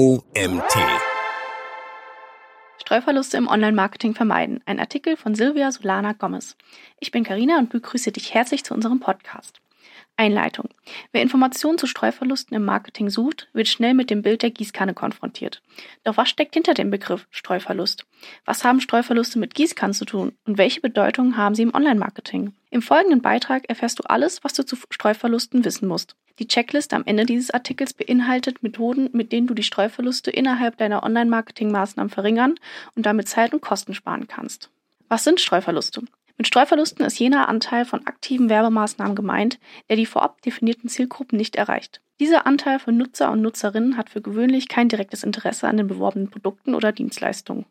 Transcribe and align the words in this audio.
OMT. 0.00 0.78
Streuverluste 2.78 3.36
im 3.36 3.48
Online-Marketing 3.48 4.14
vermeiden. 4.14 4.62
Ein 4.64 4.80
Artikel 4.80 5.18
von 5.18 5.34
Silvia 5.34 5.70
Solana 5.70 6.14
Gomez. 6.14 6.56
Ich 7.00 7.10
bin 7.10 7.22
Karina 7.22 7.58
und 7.58 7.68
begrüße 7.68 8.10
dich 8.10 8.32
herzlich 8.32 8.64
zu 8.64 8.72
unserem 8.72 9.00
Podcast. 9.00 9.60
Einleitung. 10.16 10.68
Wer 11.12 11.22
Informationen 11.22 11.78
zu 11.78 11.86
Streuverlusten 11.86 12.54
im 12.54 12.64
Marketing 12.64 13.08
sucht, 13.08 13.48
wird 13.54 13.68
schnell 13.68 13.94
mit 13.94 14.10
dem 14.10 14.20
Bild 14.20 14.42
der 14.42 14.50
Gießkanne 14.50 14.92
konfrontiert. 14.92 15.62
Doch 16.04 16.18
was 16.18 16.28
steckt 16.28 16.54
hinter 16.54 16.74
dem 16.74 16.90
Begriff 16.90 17.26
Streuverlust? 17.30 18.04
Was 18.44 18.62
haben 18.62 18.80
Streuverluste 18.80 19.38
mit 19.38 19.54
Gießkannen 19.54 19.94
zu 19.94 20.04
tun 20.04 20.32
und 20.44 20.58
welche 20.58 20.82
Bedeutung 20.82 21.38
haben 21.38 21.54
sie 21.54 21.62
im 21.62 21.74
Online-Marketing? 21.74 22.52
Im 22.70 22.82
folgenden 22.82 23.22
Beitrag 23.22 23.68
erfährst 23.68 23.98
du 23.98 24.02
alles, 24.02 24.44
was 24.44 24.52
du 24.52 24.64
zu 24.64 24.76
Streuverlusten 24.90 25.64
wissen 25.64 25.88
musst. 25.88 26.16
Die 26.38 26.48
Checkliste 26.48 26.96
am 26.96 27.04
Ende 27.06 27.26
dieses 27.26 27.50
Artikels 27.50 27.94
beinhaltet 27.94 28.62
Methoden, 28.62 29.08
mit 29.12 29.32
denen 29.32 29.46
du 29.46 29.54
die 29.54 29.62
Streuverluste 29.62 30.30
innerhalb 30.30 30.76
deiner 30.76 31.02
Online-Marketing-Maßnahmen 31.02 32.10
verringern 32.10 32.54
und 32.94 33.06
damit 33.06 33.28
Zeit 33.28 33.52
und 33.52 33.62
Kosten 33.62 33.94
sparen 33.94 34.28
kannst. 34.28 34.70
Was 35.08 35.24
sind 35.24 35.40
Streuverluste? 35.40 36.02
Mit 36.40 36.46
Streuverlusten 36.46 37.04
ist 37.04 37.18
jener 37.18 37.50
Anteil 37.50 37.84
von 37.84 38.06
aktiven 38.06 38.48
Werbemaßnahmen 38.48 39.14
gemeint, 39.14 39.58
der 39.90 39.96
die 39.96 40.06
vorab 40.06 40.40
definierten 40.40 40.88
Zielgruppen 40.88 41.36
nicht 41.36 41.54
erreicht. 41.54 42.00
Dieser 42.18 42.46
Anteil 42.46 42.78
von 42.78 42.96
Nutzer 42.96 43.30
und 43.30 43.42
Nutzerinnen 43.42 43.98
hat 43.98 44.08
für 44.08 44.22
gewöhnlich 44.22 44.66
kein 44.68 44.88
direktes 44.88 45.22
Interesse 45.22 45.68
an 45.68 45.76
den 45.76 45.86
beworbenen 45.86 46.30
Produkten 46.30 46.74
oder 46.74 46.92
Dienstleistungen. 46.92 47.66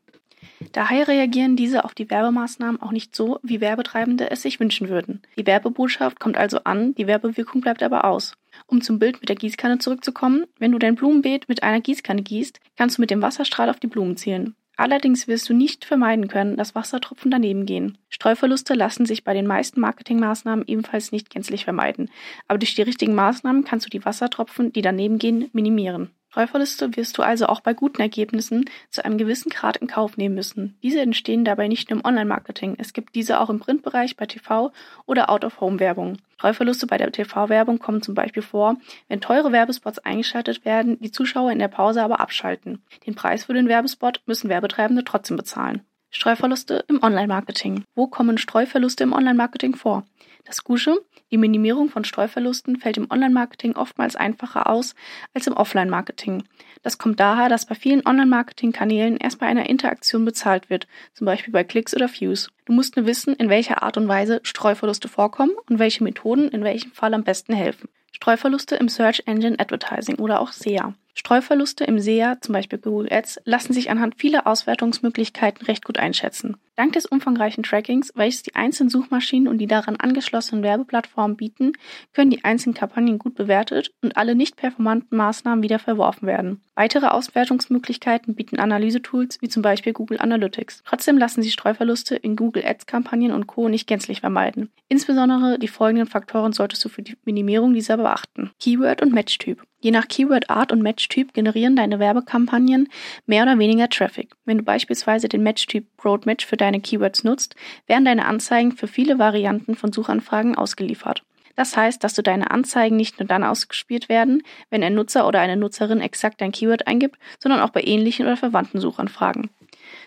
Daher 0.71 1.07
reagieren 1.07 1.55
diese 1.55 1.83
auf 1.83 1.95
die 1.95 2.11
Werbemaßnahmen 2.11 2.79
auch 2.79 2.91
nicht 2.91 3.15
so, 3.15 3.39
wie 3.41 3.59
Werbetreibende 3.59 4.29
es 4.29 4.43
sich 4.43 4.59
wünschen 4.59 4.87
würden. 4.87 5.23
Die 5.35 5.47
Werbebotschaft 5.47 6.19
kommt 6.19 6.37
also 6.37 6.59
an, 6.63 6.93
die 6.93 7.07
Werbewirkung 7.07 7.61
bleibt 7.61 7.81
aber 7.81 8.05
aus. 8.05 8.35
Um 8.67 8.81
zum 8.81 8.99
Bild 8.99 9.19
mit 9.19 9.29
der 9.29 9.35
Gießkanne 9.35 9.79
zurückzukommen, 9.79 10.45
wenn 10.59 10.73
du 10.73 10.77
dein 10.77 10.93
Blumenbeet 10.93 11.49
mit 11.49 11.63
einer 11.63 11.81
Gießkanne 11.81 12.21
gießt, 12.21 12.59
kannst 12.77 12.99
du 12.99 13.01
mit 13.01 13.09
dem 13.09 13.23
Wasserstrahl 13.23 13.71
auf 13.71 13.79
die 13.79 13.87
Blumen 13.87 14.15
zielen. 14.15 14.55
Allerdings 14.79 15.27
wirst 15.27 15.49
du 15.49 15.53
nicht 15.53 15.83
vermeiden 15.83 16.29
können, 16.29 16.55
dass 16.55 16.73
Wassertropfen 16.73 17.29
daneben 17.29 17.65
gehen. 17.65 17.97
Streuverluste 18.07 18.75
lassen 18.75 19.05
sich 19.05 19.25
bei 19.25 19.33
den 19.33 19.45
meisten 19.45 19.81
Marketingmaßnahmen 19.81 20.63
ebenfalls 20.69 21.11
nicht 21.11 21.29
gänzlich 21.29 21.65
vermeiden, 21.65 22.09
aber 22.47 22.59
durch 22.59 22.75
die 22.75 22.83
richtigen 22.83 23.13
Maßnahmen 23.13 23.65
kannst 23.65 23.85
du 23.85 23.89
die 23.89 24.05
Wassertropfen, 24.05 24.71
die 24.71 24.81
daneben 24.81 25.19
gehen, 25.19 25.49
minimieren. 25.51 26.11
Streuverluste 26.29 26.95
wirst 26.95 27.17
du 27.17 27.23
also 27.23 27.47
auch 27.47 27.59
bei 27.59 27.73
guten 27.73 28.01
Ergebnissen 28.01 28.69
zu 28.91 29.03
einem 29.03 29.17
gewissen 29.17 29.49
Grad 29.49 29.77
in 29.77 29.87
Kauf 29.87 30.15
nehmen 30.15 30.35
müssen. 30.35 30.77
Diese 30.83 31.01
entstehen 31.01 31.43
dabei 31.43 31.67
nicht 31.67 31.89
nur 31.89 31.99
im 31.99 32.05
Online-Marketing, 32.05 32.75
es 32.77 32.93
gibt 32.93 33.15
diese 33.15 33.39
auch 33.39 33.49
im 33.49 33.59
Printbereich 33.59 34.15
bei 34.15 34.27
TV 34.27 34.71
oder 35.07 35.31
Out-of-Home-Werbung. 35.31 36.19
Streuverluste 36.35 36.85
bei 36.85 36.97
der 36.97 37.11
TV-Werbung 37.11 37.79
kommen 37.79 38.03
zum 38.03 38.13
Beispiel 38.13 38.43
vor, 38.43 38.77
wenn 39.07 39.21
teure 39.21 39.51
Werbespots 39.51 39.97
eingeschaltet 39.97 40.65
werden, 40.65 40.99
die 40.99 41.11
Zuschauer 41.11 41.51
in 41.51 41.59
der 41.59 41.67
Pause 41.67 42.03
aber 42.03 42.19
abschalten. 42.19 42.83
Den 43.07 43.15
Preis 43.15 43.45
für 43.45 43.55
den 43.55 43.67
Werbespot 43.67 44.21
müssen 44.27 44.49
Werbetreibende 44.49 45.03
trotzdem 45.03 45.35
bezahlen. 45.35 45.81
Streuverluste 46.11 46.85
im 46.87 47.01
Online-Marketing. 47.01 47.83
Wo 47.95 48.05
kommen 48.05 48.37
Streuverluste 48.37 49.03
im 49.03 49.13
Online-Marketing 49.13 49.75
vor? 49.75 50.05
Das 50.45 50.63
Gusche, 50.63 50.95
die 51.31 51.37
Minimierung 51.37 51.89
von 51.89 52.03
Streuverlusten 52.03 52.77
fällt 52.77 52.97
im 52.97 53.09
Online-Marketing 53.09 53.75
oftmals 53.75 54.15
einfacher 54.15 54.67
aus 54.67 54.95
als 55.33 55.47
im 55.47 55.53
Offline-Marketing. 55.53 56.43
Das 56.81 56.97
kommt 56.97 57.19
daher, 57.19 57.49
dass 57.49 57.65
bei 57.65 57.75
vielen 57.75 58.05
Online-Marketing-Kanälen 58.05 59.17
erst 59.17 59.39
bei 59.39 59.45
einer 59.45 59.69
Interaktion 59.69 60.25
bezahlt 60.25 60.69
wird, 60.69 60.87
zum 61.13 61.25
Beispiel 61.25 61.53
bei 61.53 61.63
Klicks 61.63 61.95
oder 61.95 62.09
Views. 62.09 62.49
Du 62.65 62.73
musst 62.73 62.95
nur 62.95 63.05
wissen, 63.05 63.35
in 63.35 63.49
welcher 63.49 63.83
Art 63.83 63.97
und 63.97 64.07
Weise 64.07 64.39
Streuverluste 64.43 65.07
vorkommen 65.07 65.51
und 65.69 65.79
welche 65.79 66.03
Methoden 66.03 66.47
in 66.49 66.63
welchem 66.63 66.91
Fall 66.91 67.13
am 67.13 67.23
besten 67.23 67.53
helfen. 67.53 67.89
Streuverluste 68.11 68.75
im 68.75 68.89
Search 68.89 69.23
Engine 69.27 69.59
Advertising 69.59 70.15
oder 70.15 70.39
auch 70.39 70.51
SEA. 70.51 70.93
Streuverluste 71.13 71.83
im 71.83 71.99
SEA, 71.99 72.39
zum 72.41 72.53
Beispiel 72.53 72.79
Google 72.79 73.11
Ads, 73.11 73.41
lassen 73.43 73.73
sich 73.73 73.91
anhand 73.91 74.15
vieler 74.15 74.47
Auswertungsmöglichkeiten 74.47 75.65
recht 75.65 75.83
gut 75.83 75.97
einschätzen. 75.97 76.57
Dank 76.79 76.93
des 76.93 77.05
umfangreichen 77.05 77.63
Trackings, 77.63 78.13
welches 78.15 78.41
die 78.41 78.55
einzelnen 78.55 78.89
Suchmaschinen 78.89 79.49
und 79.49 79.57
die 79.57 79.67
daran 79.67 79.97
angeschlossenen 79.97 80.63
Werbeplattformen 80.63 81.35
bieten, 81.35 81.73
können 82.13 82.31
die 82.31 82.45
einzelnen 82.45 82.73
Kampagnen 82.73 83.19
gut 83.19 83.35
bewertet 83.35 83.91
und 84.01 84.15
alle 84.15 84.33
nicht 84.33 84.55
performanten 84.55 85.17
Maßnahmen 85.17 85.61
wieder 85.61 85.77
verworfen 85.77 86.25
werden. 86.25 86.61
Weitere 86.75 87.07
Auswertungsmöglichkeiten 87.07 88.33
bieten 88.33 88.57
Analysetools 88.57 89.41
wie 89.41 89.49
zum 89.49 89.61
Beispiel 89.61 89.91
Google 89.91 90.21
Analytics. 90.21 90.81
Trotzdem 90.85 91.17
lassen 91.17 91.43
sich 91.43 91.51
Streuverluste 91.51 92.15
in 92.15 92.37
Google 92.37 92.63
Ads 92.65 92.85
Kampagnen 92.85 93.33
und 93.33 93.47
Co. 93.47 93.67
nicht 93.67 93.85
gänzlich 93.85 94.21
vermeiden. 94.21 94.71
Insbesondere 94.87 95.59
die 95.59 95.67
folgenden 95.67 96.07
Faktoren 96.07 96.53
solltest 96.53 96.85
du 96.85 96.87
für 96.87 97.01
die 97.01 97.17
Minimierung 97.25 97.73
dieser 97.73 97.97
beachten. 97.97 98.51
Keyword 98.57 99.01
und 99.01 99.11
Matchtyp. 99.11 99.61
Je 99.81 99.91
nach 99.91 100.09
Keyword-Art 100.09 100.73
und 100.73 100.81
Matchtyp 100.81 101.33
generieren 101.33 101.77
deine 101.77 101.99
Werbekampagnen 101.99 102.89
mehr 103.25 103.43
oder 103.43 103.57
weniger 103.59 103.87
Traffic. 103.87 104.35
Wenn 104.43 104.57
du 104.57 104.63
beispielsweise 104.63 105.29
den 105.29 105.41
Matchtyp 105.41 105.85
Broadmatch 105.95 106.45
für 106.45 106.57
deine 106.57 106.68
Keywords 106.77 107.23
nutzt, 107.23 107.55
werden 107.87 108.05
deine 108.05 108.25
Anzeigen 108.25 108.71
für 108.71 108.87
viele 108.87 109.17
Varianten 109.17 109.73
von 109.75 109.91
Suchanfragen 109.91 110.55
ausgeliefert. 110.55 111.23
Das 111.55 111.75
heißt, 111.75 112.03
dass 112.03 112.13
du 112.13 112.21
deine 112.21 112.51
Anzeigen 112.51 112.95
nicht 112.95 113.19
nur 113.19 113.27
dann 113.27 113.43
ausgespielt 113.43 114.07
werden, 114.07 114.43
wenn 114.69 114.83
ein 114.83 114.93
Nutzer 114.93 115.27
oder 115.27 115.41
eine 115.41 115.57
Nutzerin 115.57 115.99
exakt 115.99 116.39
dein 116.39 116.53
Keyword 116.53 116.87
eingibt, 116.87 117.17
sondern 117.39 117.59
auch 117.59 117.71
bei 117.71 117.81
ähnlichen 117.83 118.27
oder 118.27 118.37
verwandten 118.37 118.79
Suchanfragen. 118.79 119.49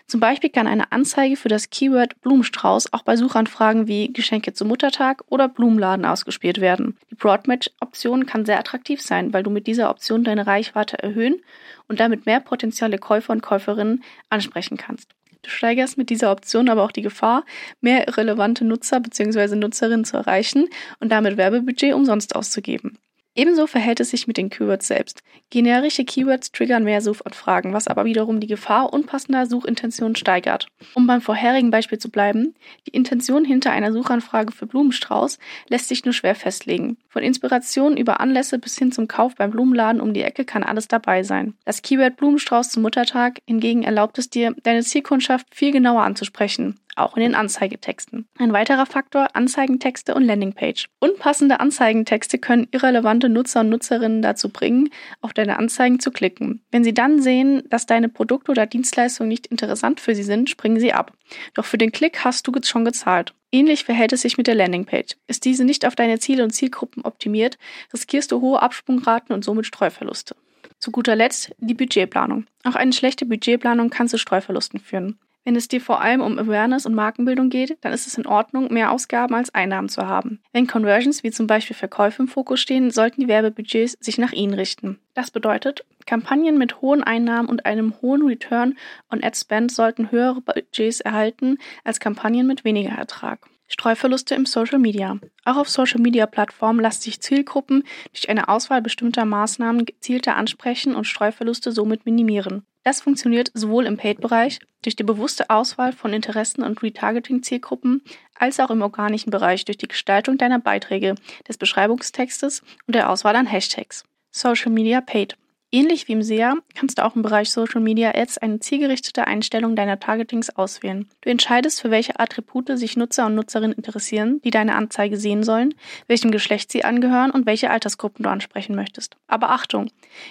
Zum 0.07 0.19
Beispiel 0.19 0.49
kann 0.49 0.67
eine 0.67 0.91
Anzeige 0.91 1.35
für 1.35 1.49
das 1.49 1.69
Keyword 1.69 2.19
Blumenstrauß 2.21 2.91
auch 2.93 3.03
bei 3.03 3.15
Suchanfragen 3.15 3.87
wie 3.87 4.11
Geschenke 4.11 4.53
zum 4.53 4.67
Muttertag 4.67 5.23
oder 5.27 5.47
Blumenladen 5.47 6.05
ausgespielt 6.05 6.59
werden. 6.59 6.97
Die 7.11 7.15
Broadmatch-Option 7.15 8.25
kann 8.25 8.45
sehr 8.45 8.59
attraktiv 8.59 9.01
sein, 9.01 9.33
weil 9.33 9.43
du 9.43 9.49
mit 9.49 9.67
dieser 9.67 9.89
Option 9.89 10.23
deine 10.23 10.47
Reichweite 10.47 11.01
erhöhen 11.01 11.41
und 11.87 11.99
damit 11.99 12.25
mehr 12.25 12.39
potenzielle 12.39 12.97
Käufer 12.97 13.31
und 13.31 13.41
Käuferinnen 13.41 14.03
ansprechen 14.29 14.77
kannst. 14.77 15.09
Du 15.43 15.49
steigerst 15.49 15.97
mit 15.97 16.09
dieser 16.09 16.31
Option 16.31 16.69
aber 16.69 16.83
auch 16.83 16.91
die 16.91 17.01
Gefahr, 17.01 17.45
mehr 17.81 18.17
relevante 18.17 18.65
Nutzer 18.65 18.99
bzw. 18.99 19.55
Nutzerinnen 19.55 20.05
zu 20.05 20.17
erreichen 20.17 20.69
und 20.99 21.09
damit 21.11 21.37
Werbebudget 21.37 21.93
umsonst 21.93 22.35
auszugeben. 22.35 22.97
Ebenso 23.35 23.65
verhält 23.65 23.99
es 23.99 24.11
sich 24.11 24.27
mit 24.27 24.37
den 24.37 24.49
Keywords 24.49 24.87
selbst. 24.87 25.23
Generische 25.49 26.05
Keywords 26.05 26.51
triggern 26.51 26.83
mehr 26.83 27.01
Suchanfragen, 27.01 27.73
was 27.73 27.87
aber 27.87 28.05
wiederum 28.05 28.39
die 28.39 28.47
Gefahr 28.47 28.93
unpassender 28.93 29.47
Suchintentionen 29.47 30.15
steigert. 30.15 30.67
Um 30.93 31.07
beim 31.07 31.21
vorherigen 31.21 31.71
Beispiel 31.71 31.97
zu 31.97 32.11
bleiben, 32.11 32.53
die 32.85 32.91
Intention 32.91 33.43
hinter 33.43 33.71
einer 33.71 33.91
Suchanfrage 33.91 34.51
für 34.51 34.67
Blumenstrauß 34.67 35.39
lässt 35.67 35.87
sich 35.87 36.05
nur 36.05 36.13
schwer 36.13 36.35
festlegen. 36.35 36.97
Von 37.09 37.23
Inspiration 37.23 37.97
über 37.97 38.19
Anlässe 38.19 38.59
bis 38.59 38.77
hin 38.77 38.91
zum 38.91 39.07
Kauf 39.07 39.35
beim 39.35 39.51
Blumenladen 39.51 40.01
um 40.01 40.13
die 40.13 40.23
Ecke 40.23 40.45
kann 40.45 40.63
alles 40.63 40.87
dabei 40.87 41.23
sein. 41.23 41.55
Das 41.65 41.81
Keyword 41.81 42.17
Blumenstrauß 42.17 42.69
zum 42.69 42.83
Muttertag 42.83 43.39
hingegen 43.47 43.83
erlaubt 43.83 44.19
es 44.19 44.29
dir, 44.29 44.55
deine 44.61 44.83
Zielkundschaft 44.83 45.47
viel 45.51 45.71
genauer 45.71 46.03
anzusprechen 46.03 46.79
auch 46.95 47.15
in 47.17 47.23
den 47.23 47.35
Anzeigetexten. 47.35 48.27
Ein 48.37 48.53
weiterer 48.53 48.85
Faktor, 48.85 49.35
Anzeigentexte 49.35 50.15
und 50.15 50.23
Landingpage. 50.23 50.89
Unpassende 50.99 51.59
Anzeigentexte 51.59 52.37
können 52.37 52.67
irrelevante 52.71 53.29
Nutzer 53.29 53.61
und 53.61 53.69
Nutzerinnen 53.69 54.21
dazu 54.21 54.49
bringen, 54.49 54.89
auf 55.21 55.33
deine 55.33 55.57
Anzeigen 55.57 55.99
zu 55.99 56.11
klicken. 56.11 56.63
Wenn 56.71 56.83
sie 56.83 56.93
dann 56.93 57.21
sehen, 57.21 57.63
dass 57.69 57.85
deine 57.85 58.09
Produkte 58.09 58.51
oder 58.51 58.65
Dienstleistungen 58.65 59.29
nicht 59.29 59.47
interessant 59.47 59.99
für 59.99 60.15
sie 60.15 60.23
sind, 60.23 60.49
springen 60.49 60.79
sie 60.79 60.93
ab. 60.93 61.13
Doch 61.53 61.65
für 61.65 61.77
den 61.77 61.91
Klick 61.91 62.23
hast 62.23 62.47
du 62.47 62.53
schon 62.63 62.85
gezahlt. 62.85 63.33
Ähnlich 63.51 63.83
verhält 63.83 64.13
es 64.13 64.21
sich 64.21 64.37
mit 64.37 64.47
der 64.47 64.55
Landingpage. 64.55 65.15
Ist 65.27 65.45
diese 65.45 65.63
nicht 65.63 65.85
auf 65.85 65.95
deine 65.95 66.19
Ziele 66.19 66.43
und 66.43 66.51
Zielgruppen 66.51 67.03
optimiert, 67.03 67.57
riskierst 67.93 68.31
du 68.31 68.41
hohe 68.41 68.61
Absprungraten 68.61 69.33
und 69.33 69.45
somit 69.45 69.67
Streuverluste. 69.67 70.35
Zu 70.79 70.91
guter 70.91 71.15
Letzt 71.15 71.53
die 71.59 71.75
Budgetplanung. 71.75 72.45
Auch 72.63 72.75
eine 72.75 72.93
schlechte 72.93 73.25
Budgetplanung 73.25 73.89
kann 73.89 74.09
zu 74.09 74.17
Streuverlusten 74.17 74.79
führen. 74.79 75.19
Wenn 75.45 75.57
es 75.57 75.67
dir 75.67 75.81
vor 75.81 75.99
allem 75.99 76.21
um 76.21 76.39
Awareness 76.39 76.85
und 76.85 76.95
Markenbildung 76.95 77.49
geht, 77.49 77.77
dann 77.81 77.91
ist 77.91 78.07
es 78.07 78.17
in 78.17 78.25
Ordnung, 78.25 78.71
mehr 78.71 78.91
Ausgaben 78.91 79.35
als 79.35 79.53
Einnahmen 79.53 79.89
zu 79.89 80.07
haben. 80.07 80.41
Wenn 80.53 80.67
Conversions 80.67 81.23
wie 81.23 81.31
zum 81.31 81.47
Beispiel 81.47 81.75
Verkäufe 81.75 82.21
im 82.21 82.29
Fokus 82.29 82.61
stehen, 82.61 82.91
sollten 82.91 83.19
die 83.19 83.27
Werbebudgets 83.27 83.97
sich 83.99 84.17
nach 84.17 84.31
ihnen 84.31 84.53
richten. 84.53 84.99
Das 85.13 85.31
bedeutet, 85.31 85.85
Kampagnen 86.05 86.57
mit 86.57 86.81
hohen 86.81 87.03
Einnahmen 87.03 87.49
und 87.49 87.65
einem 87.65 87.93
hohen 88.01 88.21
Return 88.21 88.77
on 89.11 89.23
Ad 89.23 89.37
Spend 89.37 89.71
sollten 89.71 90.11
höhere 90.11 90.41
Budgets 90.41 91.01
erhalten 91.01 91.57
als 91.83 91.99
Kampagnen 91.99 92.47
mit 92.47 92.63
weniger 92.63 92.91
Ertrag. 92.91 93.49
Streuverluste 93.67 94.35
im 94.35 94.45
Social 94.45 94.79
Media. 94.79 95.19
Auch 95.45 95.57
auf 95.57 95.69
Social 95.69 95.99
Media 95.99 96.25
Plattformen 96.25 96.79
lassen 96.79 97.01
sich 97.01 97.21
Zielgruppen 97.21 97.83
durch 98.11 98.29
eine 98.29 98.47
Auswahl 98.47 98.81
bestimmter 98.81 99.25
Maßnahmen 99.25 99.85
gezielter 99.85 100.35
ansprechen 100.35 100.95
und 100.95 101.05
Streuverluste 101.05 101.71
somit 101.71 102.05
minimieren. 102.05 102.65
Das 102.83 102.99
funktioniert 103.01 103.49
sowohl 103.53 103.85
im 103.85 103.97
Paid-Bereich 103.97 104.59
durch 104.81 104.97
die 104.97 105.03
bewusste 105.03 105.49
Auswahl 105.49 105.93
von 105.93 106.11
Interessen 106.11 106.63
und 106.63 106.83
Retargeting-Zielgruppen, 106.83 108.03
als 108.35 108.59
auch 108.59 108.71
im 108.71 108.81
organischen 108.81 109.31
Bereich 109.31 109.63
durch 109.63 109.77
die 109.77 109.87
Gestaltung 109.87 110.37
deiner 110.37 110.59
Beiträge, 110.59 111.15
des 111.47 111.57
Beschreibungstextes 111.57 112.61
und 112.85 112.95
der 112.95 113.09
Auswahl 113.09 113.37
an 113.37 113.45
Hashtags. 113.45 114.03
Social 114.31 114.71
Media 114.71 114.99
Paid. 114.99 115.37
Ähnlich 115.73 116.07
wie 116.07 116.11
im 116.11 116.21
SEA 116.21 116.57
kannst 116.75 116.99
du 116.99 117.03
auch 117.03 117.15
im 117.15 117.23
Bereich 117.23 117.49
Social 117.49 117.81
Media 117.81 118.13
Ads 118.13 118.37
eine 118.37 118.59
zielgerichtete 118.59 119.25
Einstellung 119.25 119.75
deiner 119.75 119.99
Targetings 119.99 120.51
auswählen. 120.51 121.09
Du 121.21 121.31
entscheidest, 121.31 121.81
für 121.81 121.89
welche 121.89 122.19
Attribute 122.19 122.77
sich 122.77 122.95
Nutzer 122.95 123.25
und 123.25 123.33
Nutzerinnen 123.33 123.75
interessieren, 123.75 124.39
die 124.43 124.51
deine 124.51 124.75
Anzeige 124.75 125.17
sehen 125.17 125.41
sollen, 125.41 125.73
welchem 126.05 126.29
Geschlecht 126.29 126.71
sie 126.71 126.83
angehören 126.83 127.31
und 127.31 127.47
welche 127.47 127.71
Altersgruppen 127.71 128.21
du 128.21 128.29
ansprechen 128.29 128.75
möchtest. 128.75 129.17
Aber 129.25 129.49
Achtung! 129.49 129.89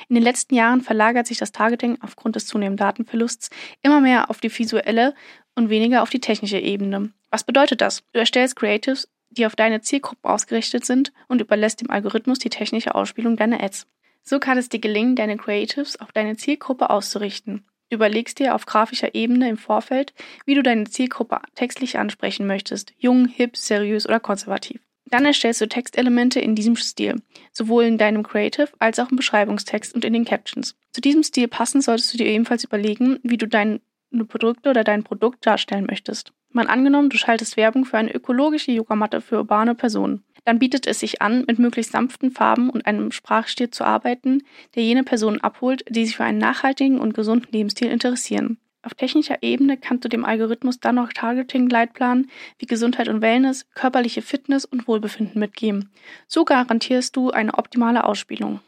In 0.08 0.14
den 0.14 0.22
letzten 0.22 0.54
Jahren 0.54 0.80
verlagert 0.80 1.26
sich 1.26 1.38
das 1.38 1.50
Targeting 1.50 1.98
aufgrund 2.02 2.36
des 2.36 2.46
zunehmenden 2.46 2.86
Datenverlusts 2.86 3.50
immer 3.82 4.00
mehr 4.00 4.30
auf 4.30 4.38
die 4.38 4.56
visuelle 4.56 5.12
und 5.56 5.70
weniger 5.70 6.04
auf 6.04 6.10
die 6.10 6.20
technische 6.20 6.60
Ebene. 6.60 7.10
Was 7.32 7.42
bedeutet 7.42 7.80
das? 7.80 8.04
Du 8.12 8.20
erstellst 8.20 8.54
Creatives, 8.54 9.08
die 9.30 9.44
auf 9.44 9.56
deine 9.56 9.80
Zielgruppen 9.80 10.30
ausgerichtet 10.30 10.84
sind 10.84 11.12
und 11.26 11.40
überlässt 11.40 11.80
dem 11.80 11.90
Algorithmus 11.90 12.38
die 12.38 12.50
technische 12.50 12.94
Ausspielung 12.94 13.36
deiner 13.36 13.60
Ads. 13.60 13.88
So 14.22 14.38
kann 14.38 14.58
es 14.58 14.68
dir 14.68 14.80
gelingen, 14.80 15.16
deine 15.16 15.36
Creatives 15.36 16.00
auf 16.00 16.12
deine 16.12 16.36
Zielgruppe 16.36 16.90
auszurichten. 16.90 17.64
Du 17.90 17.96
überlegst 17.96 18.38
dir 18.38 18.54
auf 18.54 18.64
grafischer 18.64 19.14
Ebene 19.14 19.50
im 19.50 19.58
Vorfeld, 19.58 20.14
wie 20.46 20.54
du 20.54 20.62
deine 20.62 20.84
Zielgruppe 20.84 21.40
textlich 21.54 21.98
ansprechen 21.98 22.46
möchtest. 22.46 22.94
Jung, 22.96 23.28
hip, 23.28 23.56
seriös 23.56 24.06
oder 24.08 24.20
konservativ. 24.20 24.80
Dann 25.06 25.26
erstellst 25.26 25.60
du 25.60 25.68
Textelemente 25.68 26.40
in 26.40 26.54
diesem 26.54 26.76
Stil, 26.76 27.20
sowohl 27.52 27.84
in 27.84 27.98
deinem 27.98 28.22
Creative 28.22 28.68
als 28.78 28.98
auch 28.98 29.10
im 29.10 29.18
Beschreibungstext 29.18 29.94
und 29.94 30.06
in 30.06 30.14
den 30.14 30.24
Captions. 30.24 30.74
Zu 30.92 31.02
diesem 31.02 31.22
Stil 31.22 31.48
passend 31.48 31.84
solltest 31.84 32.14
du 32.14 32.18
dir 32.18 32.26
ebenfalls 32.28 32.64
überlegen, 32.64 33.18
wie 33.22 33.36
du 33.36 33.46
deine 33.46 33.80
Produkte 34.26 34.70
oder 34.70 34.84
dein 34.84 35.04
Produkt 35.04 35.44
darstellen 35.44 35.84
möchtest. 35.86 36.32
Mal 36.50 36.68
angenommen, 36.68 37.10
du 37.10 37.18
schaltest 37.18 37.58
Werbung 37.58 37.84
für 37.84 37.98
eine 37.98 38.14
ökologische 38.14 38.72
Yogamatte 38.72 39.20
für 39.20 39.36
urbane 39.36 39.74
Personen 39.74 40.24
dann 40.44 40.58
bietet 40.58 40.86
es 40.86 41.00
sich 41.00 41.22
an, 41.22 41.44
mit 41.46 41.58
möglichst 41.58 41.92
sanften 41.92 42.30
Farben 42.30 42.70
und 42.70 42.86
einem 42.86 43.12
Sprachstil 43.12 43.70
zu 43.70 43.84
arbeiten, 43.84 44.42
der 44.74 44.82
jene 44.82 45.04
Personen 45.04 45.40
abholt, 45.40 45.84
die 45.88 46.04
sich 46.04 46.16
für 46.16 46.24
einen 46.24 46.38
nachhaltigen 46.38 46.98
und 46.98 47.14
gesunden 47.14 47.50
Lebensstil 47.52 47.88
interessieren. 47.88 48.58
Auf 48.84 48.94
technischer 48.94 49.42
Ebene 49.42 49.76
kannst 49.76 50.04
du 50.04 50.08
dem 50.08 50.24
Algorithmus 50.24 50.80
dann 50.80 50.96
noch 50.96 51.12
Targeting-Leitplan 51.12 52.26
wie 52.58 52.66
Gesundheit 52.66 53.08
und 53.08 53.22
Wellness, 53.22 53.66
körperliche 53.74 54.22
Fitness 54.22 54.64
und 54.64 54.88
Wohlbefinden 54.88 55.38
mitgeben. 55.38 55.90
So 56.26 56.44
garantierst 56.44 57.14
du 57.14 57.30
eine 57.30 57.54
optimale 57.54 58.02
Ausspielung. 58.02 58.60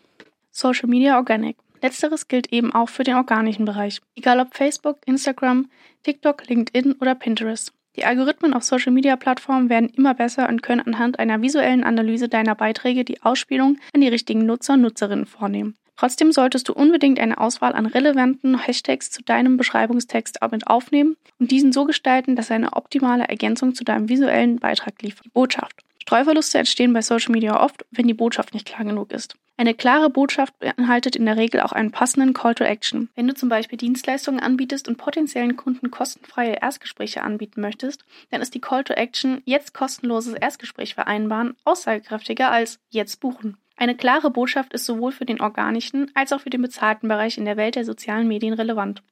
Social 0.53 0.89
Media 0.89 1.17
Organic. 1.17 1.57
Letzteres 1.83 2.29
gilt 2.29 2.53
eben 2.53 2.73
auch 2.73 2.89
für 2.89 3.03
den 3.03 3.17
organischen 3.17 3.65
Bereich. 3.65 4.01
Egal 4.15 4.39
ob 4.39 4.55
Facebook, 4.55 4.99
Instagram, 5.05 5.69
TikTok, 6.05 6.47
LinkedIn 6.49 6.93
oder 7.01 7.17
Pinterest. 7.17 7.73
Die 7.97 8.05
Algorithmen 8.05 8.55
auf 8.55 8.65
Social-Media-Plattformen 8.65 9.69
werden 9.69 9.89
immer 9.89 10.15
besser 10.15 10.49
und 10.49 10.63
können 10.63 10.81
anhand 10.81 11.19
einer 11.19 11.43
visuellen 11.43 11.85
Analyse 11.85 12.29
deiner 12.29 12.55
Beiträge 12.55 13.05
die 13.05 13.23
Ausspielung 13.23 13.79
an 13.93 14.01
die 14.01 14.09
richtigen 14.09 14.47
Nutzer 14.47 14.75
und 14.75 14.83
Nutzerinnen 14.83 15.27
vornehmen. 15.27 15.77
Trotzdem 15.97 16.33
solltest 16.33 16.69
du 16.69 16.73
unbedingt 16.73 17.21
eine 17.21 17.39
Auswahl 17.39 17.73
an 17.73 17.87
relevanten 17.87 18.59
Hashtags 18.59 19.11
zu 19.11 19.23
deinem 19.23 19.57
Beschreibungstext 19.57 20.41
mit 20.51 20.67
aufnehmen 20.67 21.17
und 21.39 21.53
diesen 21.53 21.73
so 21.73 21.85
gestalten, 21.85 22.35
dass 22.35 22.51
er 22.51 22.57
eine 22.57 22.73
optimale 22.73 23.29
Ergänzung 23.29 23.75
zu 23.75 23.85
deinem 23.85 24.09
visuellen 24.09 24.59
Beitrag 24.59 25.01
liefert. 25.01 25.27
Die 25.27 25.31
Botschaft. 25.31 25.85
Streuverluste 26.07 26.59
entstehen 26.59 26.93
bei 26.93 27.01
Social 27.01 27.33
Media 27.33 27.59
oft, 27.59 27.87
wenn 27.91 28.07
die 28.07 28.13
Botschaft 28.13 28.53
nicht 28.53 28.67
klar 28.67 28.85
genug 28.85 29.11
ist. 29.11 29.37
Eine 29.57 29.73
klare 29.73 30.11
Botschaft 30.11 30.59
beinhaltet 30.59 31.17
in 31.17 31.25
der 31.25 31.39
Regel 31.39 31.63
auch 31.63 31.73
einen 31.73 31.93
passenden 31.93 32.35
Call 32.35 32.55
to 32.55 32.63
Action. 32.63 33.09
Wenn 33.15 33.27
du 33.27 33.33
zum 33.33 33.49
Beispiel 33.49 33.79
Dienstleistungen 33.79 34.39
anbietest 34.39 34.87
und 34.87 34.99
potenziellen 34.99 35.57
Kunden 35.57 35.91
kostenfreie 35.91 36.59
Erstgespräche 36.61 37.23
anbieten 37.23 37.63
möchtest, 37.63 38.05
dann 38.31 38.43
ist 38.43 38.53
die 38.53 38.61
Call 38.61 38.85
to 38.85 38.93
Action 38.93 39.41
jetzt 39.47 39.73
kostenloses 39.73 40.35
Erstgespräch 40.35 40.93
vereinbaren 40.93 41.57
aussagekräftiger 41.65 42.51
als 42.51 42.81
jetzt 42.91 43.21
buchen. 43.21 43.57
Eine 43.79 43.97
klare 43.97 44.31
Botschaft 44.31 44.75
ist 44.75 44.85
sowohl 44.85 45.11
für 45.11 45.25
den 45.25 45.41
organischen 45.41 46.11
als 46.13 46.35
auch 46.35 46.43
für 46.43 46.51
den 46.51 46.61
bezahlten 46.61 47.09
Bereich 47.09 47.39
in 47.39 47.47
der 47.47 47.57
Welt 47.57 47.77
der 47.77 47.87
sozialen 47.87 48.29
Medien 48.29 48.53
relevant. 48.53 49.03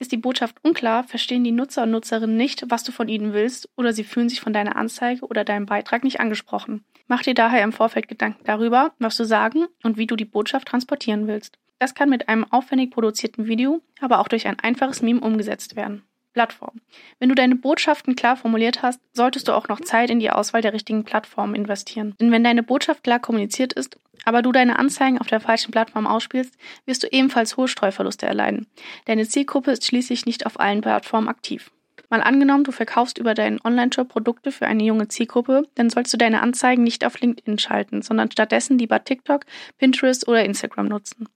Ist 0.00 0.12
die 0.12 0.16
Botschaft 0.16 0.56
unklar, 0.62 1.02
verstehen 1.02 1.42
die 1.42 1.50
Nutzer 1.50 1.82
und 1.82 1.90
Nutzerinnen 1.90 2.36
nicht, 2.36 2.64
was 2.68 2.84
du 2.84 2.92
von 2.92 3.08
ihnen 3.08 3.32
willst, 3.32 3.68
oder 3.76 3.92
sie 3.92 4.04
fühlen 4.04 4.28
sich 4.28 4.40
von 4.40 4.52
deiner 4.52 4.76
Anzeige 4.76 5.26
oder 5.26 5.44
deinem 5.44 5.66
Beitrag 5.66 6.04
nicht 6.04 6.20
angesprochen. 6.20 6.84
Mach 7.08 7.22
dir 7.22 7.34
daher 7.34 7.64
im 7.64 7.72
Vorfeld 7.72 8.06
Gedanken 8.06 8.44
darüber, 8.44 8.92
was 8.98 9.16
du 9.16 9.24
sagen 9.24 9.66
und 9.82 9.96
wie 9.96 10.06
du 10.06 10.14
die 10.14 10.24
Botschaft 10.24 10.68
transportieren 10.68 11.26
willst. 11.26 11.58
Das 11.80 11.94
kann 11.94 12.10
mit 12.10 12.28
einem 12.28 12.44
aufwendig 12.44 12.90
produzierten 12.90 13.46
Video, 13.46 13.80
aber 14.00 14.20
auch 14.20 14.28
durch 14.28 14.46
ein 14.46 14.58
einfaches 14.60 15.02
Meme 15.02 15.20
umgesetzt 15.20 15.74
werden. 15.74 16.02
Plattform. 16.32 16.80
Wenn 17.18 17.28
du 17.28 17.34
deine 17.34 17.56
Botschaften 17.56 18.16
klar 18.16 18.36
formuliert 18.36 18.82
hast, 18.82 19.00
solltest 19.12 19.48
du 19.48 19.52
auch 19.52 19.68
noch 19.68 19.80
Zeit 19.80 20.10
in 20.10 20.20
die 20.20 20.30
Auswahl 20.30 20.62
der 20.62 20.72
richtigen 20.72 21.04
Plattform 21.04 21.54
investieren. 21.54 22.14
Denn 22.20 22.30
wenn 22.30 22.44
deine 22.44 22.62
Botschaft 22.62 23.04
klar 23.04 23.18
kommuniziert 23.18 23.72
ist, 23.72 23.98
aber 24.24 24.42
du 24.42 24.52
deine 24.52 24.78
Anzeigen 24.78 25.18
auf 25.18 25.26
der 25.26 25.40
falschen 25.40 25.70
Plattform 25.70 26.06
ausspielst, 26.06 26.56
wirst 26.86 27.02
du 27.02 27.08
ebenfalls 27.08 27.56
hohe 27.56 27.68
Streuverluste 27.68 28.26
erleiden. 28.26 28.66
Deine 29.06 29.26
Zielgruppe 29.26 29.72
ist 29.72 29.84
schließlich 29.84 30.26
nicht 30.26 30.46
auf 30.46 30.60
allen 30.60 30.80
Plattformen 30.80 31.28
aktiv. 31.28 31.70
Mal 32.10 32.22
angenommen, 32.22 32.64
du 32.64 32.72
verkaufst 32.72 33.18
über 33.18 33.34
deinen 33.34 33.60
Online-Shop 33.62 34.08
Produkte 34.08 34.50
für 34.50 34.66
eine 34.66 34.82
junge 34.82 35.08
Zielgruppe, 35.08 35.68
dann 35.74 35.90
sollst 35.90 36.12
du 36.12 36.16
deine 36.16 36.40
Anzeigen 36.40 36.82
nicht 36.82 37.04
auf 37.04 37.20
LinkedIn 37.20 37.58
schalten, 37.58 38.00
sondern 38.00 38.30
stattdessen 38.30 38.78
lieber 38.78 39.04
TikTok, 39.04 39.44
Pinterest 39.76 40.26
oder 40.26 40.44
Instagram 40.44 40.86
nutzen. 40.86 41.28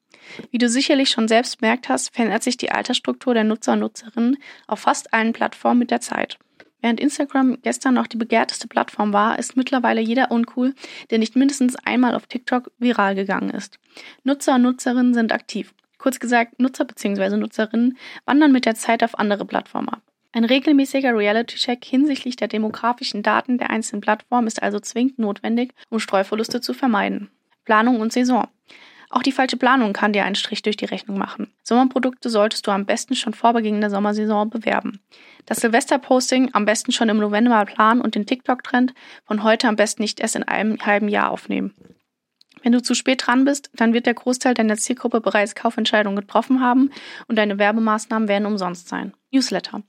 Wie 0.50 0.58
du 0.58 0.68
sicherlich 0.68 1.10
schon 1.10 1.28
selbst 1.28 1.60
bemerkt 1.60 1.88
hast, 1.88 2.14
verändert 2.14 2.42
sich 2.42 2.56
die 2.56 2.70
Altersstruktur 2.70 3.34
der 3.34 3.44
Nutzer 3.44 3.74
und 3.74 3.80
Nutzerinnen 3.80 4.38
auf 4.66 4.80
fast 4.80 5.12
allen 5.12 5.32
Plattformen 5.32 5.80
mit 5.80 5.90
der 5.90 6.00
Zeit. 6.00 6.38
Während 6.80 7.00
Instagram 7.00 7.58
gestern 7.62 7.94
noch 7.94 8.06
die 8.06 8.16
begehrteste 8.16 8.66
Plattform 8.66 9.12
war, 9.12 9.38
ist 9.38 9.56
mittlerweile 9.56 10.00
jeder 10.00 10.30
uncool, 10.30 10.74
der 11.10 11.18
nicht 11.18 11.36
mindestens 11.36 11.76
einmal 11.76 12.14
auf 12.14 12.26
TikTok 12.26 12.72
viral 12.78 13.14
gegangen 13.14 13.50
ist. 13.50 13.78
Nutzer 14.24 14.56
und 14.56 14.62
Nutzerinnen 14.62 15.14
sind 15.14 15.32
aktiv. 15.32 15.74
Kurz 15.98 16.18
gesagt, 16.18 16.58
Nutzer 16.58 16.84
bzw. 16.84 17.36
Nutzerinnen 17.36 17.96
wandern 18.24 18.50
mit 18.50 18.64
der 18.64 18.74
Zeit 18.74 19.04
auf 19.04 19.18
andere 19.18 19.44
Plattformen 19.44 19.90
ab. 19.90 20.02
Ein 20.34 20.44
regelmäßiger 20.44 21.14
Reality-Check 21.14 21.84
hinsichtlich 21.84 22.36
der 22.36 22.48
demografischen 22.48 23.22
Daten 23.22 23.58
der 23.58 23.68
einzelnen 23.68 24.00
Plattformen 24.00 24.46
ist 24.46 24.62
also 24.62 24.80
zwingend 24.80 25.18
notwendig, 25.18 25.74
um 25.90 25.98
Streuverluste 25.98 26.62
zu 26.62 26.72
vermeiden. 26.72 27.30
Planung 27.66 28.00
und 28.00 28.14
Saison. 28.14 28.48
Auch 29.10 29.22
die 29.22 29.32
falsche 29.32 29.58
Planung 29.58 29.92
kann 29.92 30.14
dir 30.14 30.24
einen 30.24 30.34
Strich 30.34 30.62
durch 30.62 30.78
die 30.78 30.86
Rechnung 30.86 31.18
machen. 31.18 31.52
Sommerprodukte 31.62 32.30
solltest 32.30 32.66
du 32.66 32.70
am 32.70 32.86
besten 32.86 33.14
schon 33.14 33.34
vor 33.34 33.52
Beginn 33.52 33.82
der 33.82 33.90
Sommersaison 33.90 34.48
bewerben. 34.48 35.00
Das 35.44 35.58
Silvesterposting 35.58 36.48
am 36.54 36.64
besten 36.64 36.92
schon 36.92 37.10
im 37.10 37.18
November 37.18 37.62
planen 37.66 38.00
und 38.00 38.14
den 38.14 38.24
TikTok-Trend 38.24 38.94
von 39.26 39.42
heute 39.42 39.68
am 39.68 39.76
besten 39.76 40.00
nicht 40.00 40.18
erst 40.18 40.36
in 40.36 40.44
einem 40.44 40.78
halben 40.80 41.08
Jahr 41.08 41.30
aufnehmen. 41.30 41.74
Wenn 42.62 42.72
du 42.72 42.82
zu 42.82 42.94
spät 42.94 43.26
dran 43.26 43.44
bist, 43.44 43.70
dann 43.74 43.92
wird 43.92 44.06
der 44.06 44.14
Großteil 44.14 44.54
deiner 44.54 44.76
Zielgruppe 44.76 45.20
bereits 45.20 45.54
Kaufentscheidungen 45.54 46.16
getroffen 46.16 46.60
haben 46.60 46.90
und 47.28 47.36
deine 47.36 47.58
Werbemaßnahmen 47.58 48.28
werden 48.28 48.46
umsonst 48.46 48.88
sein. 48.88 49.12
Newsletter. 49.32 49.82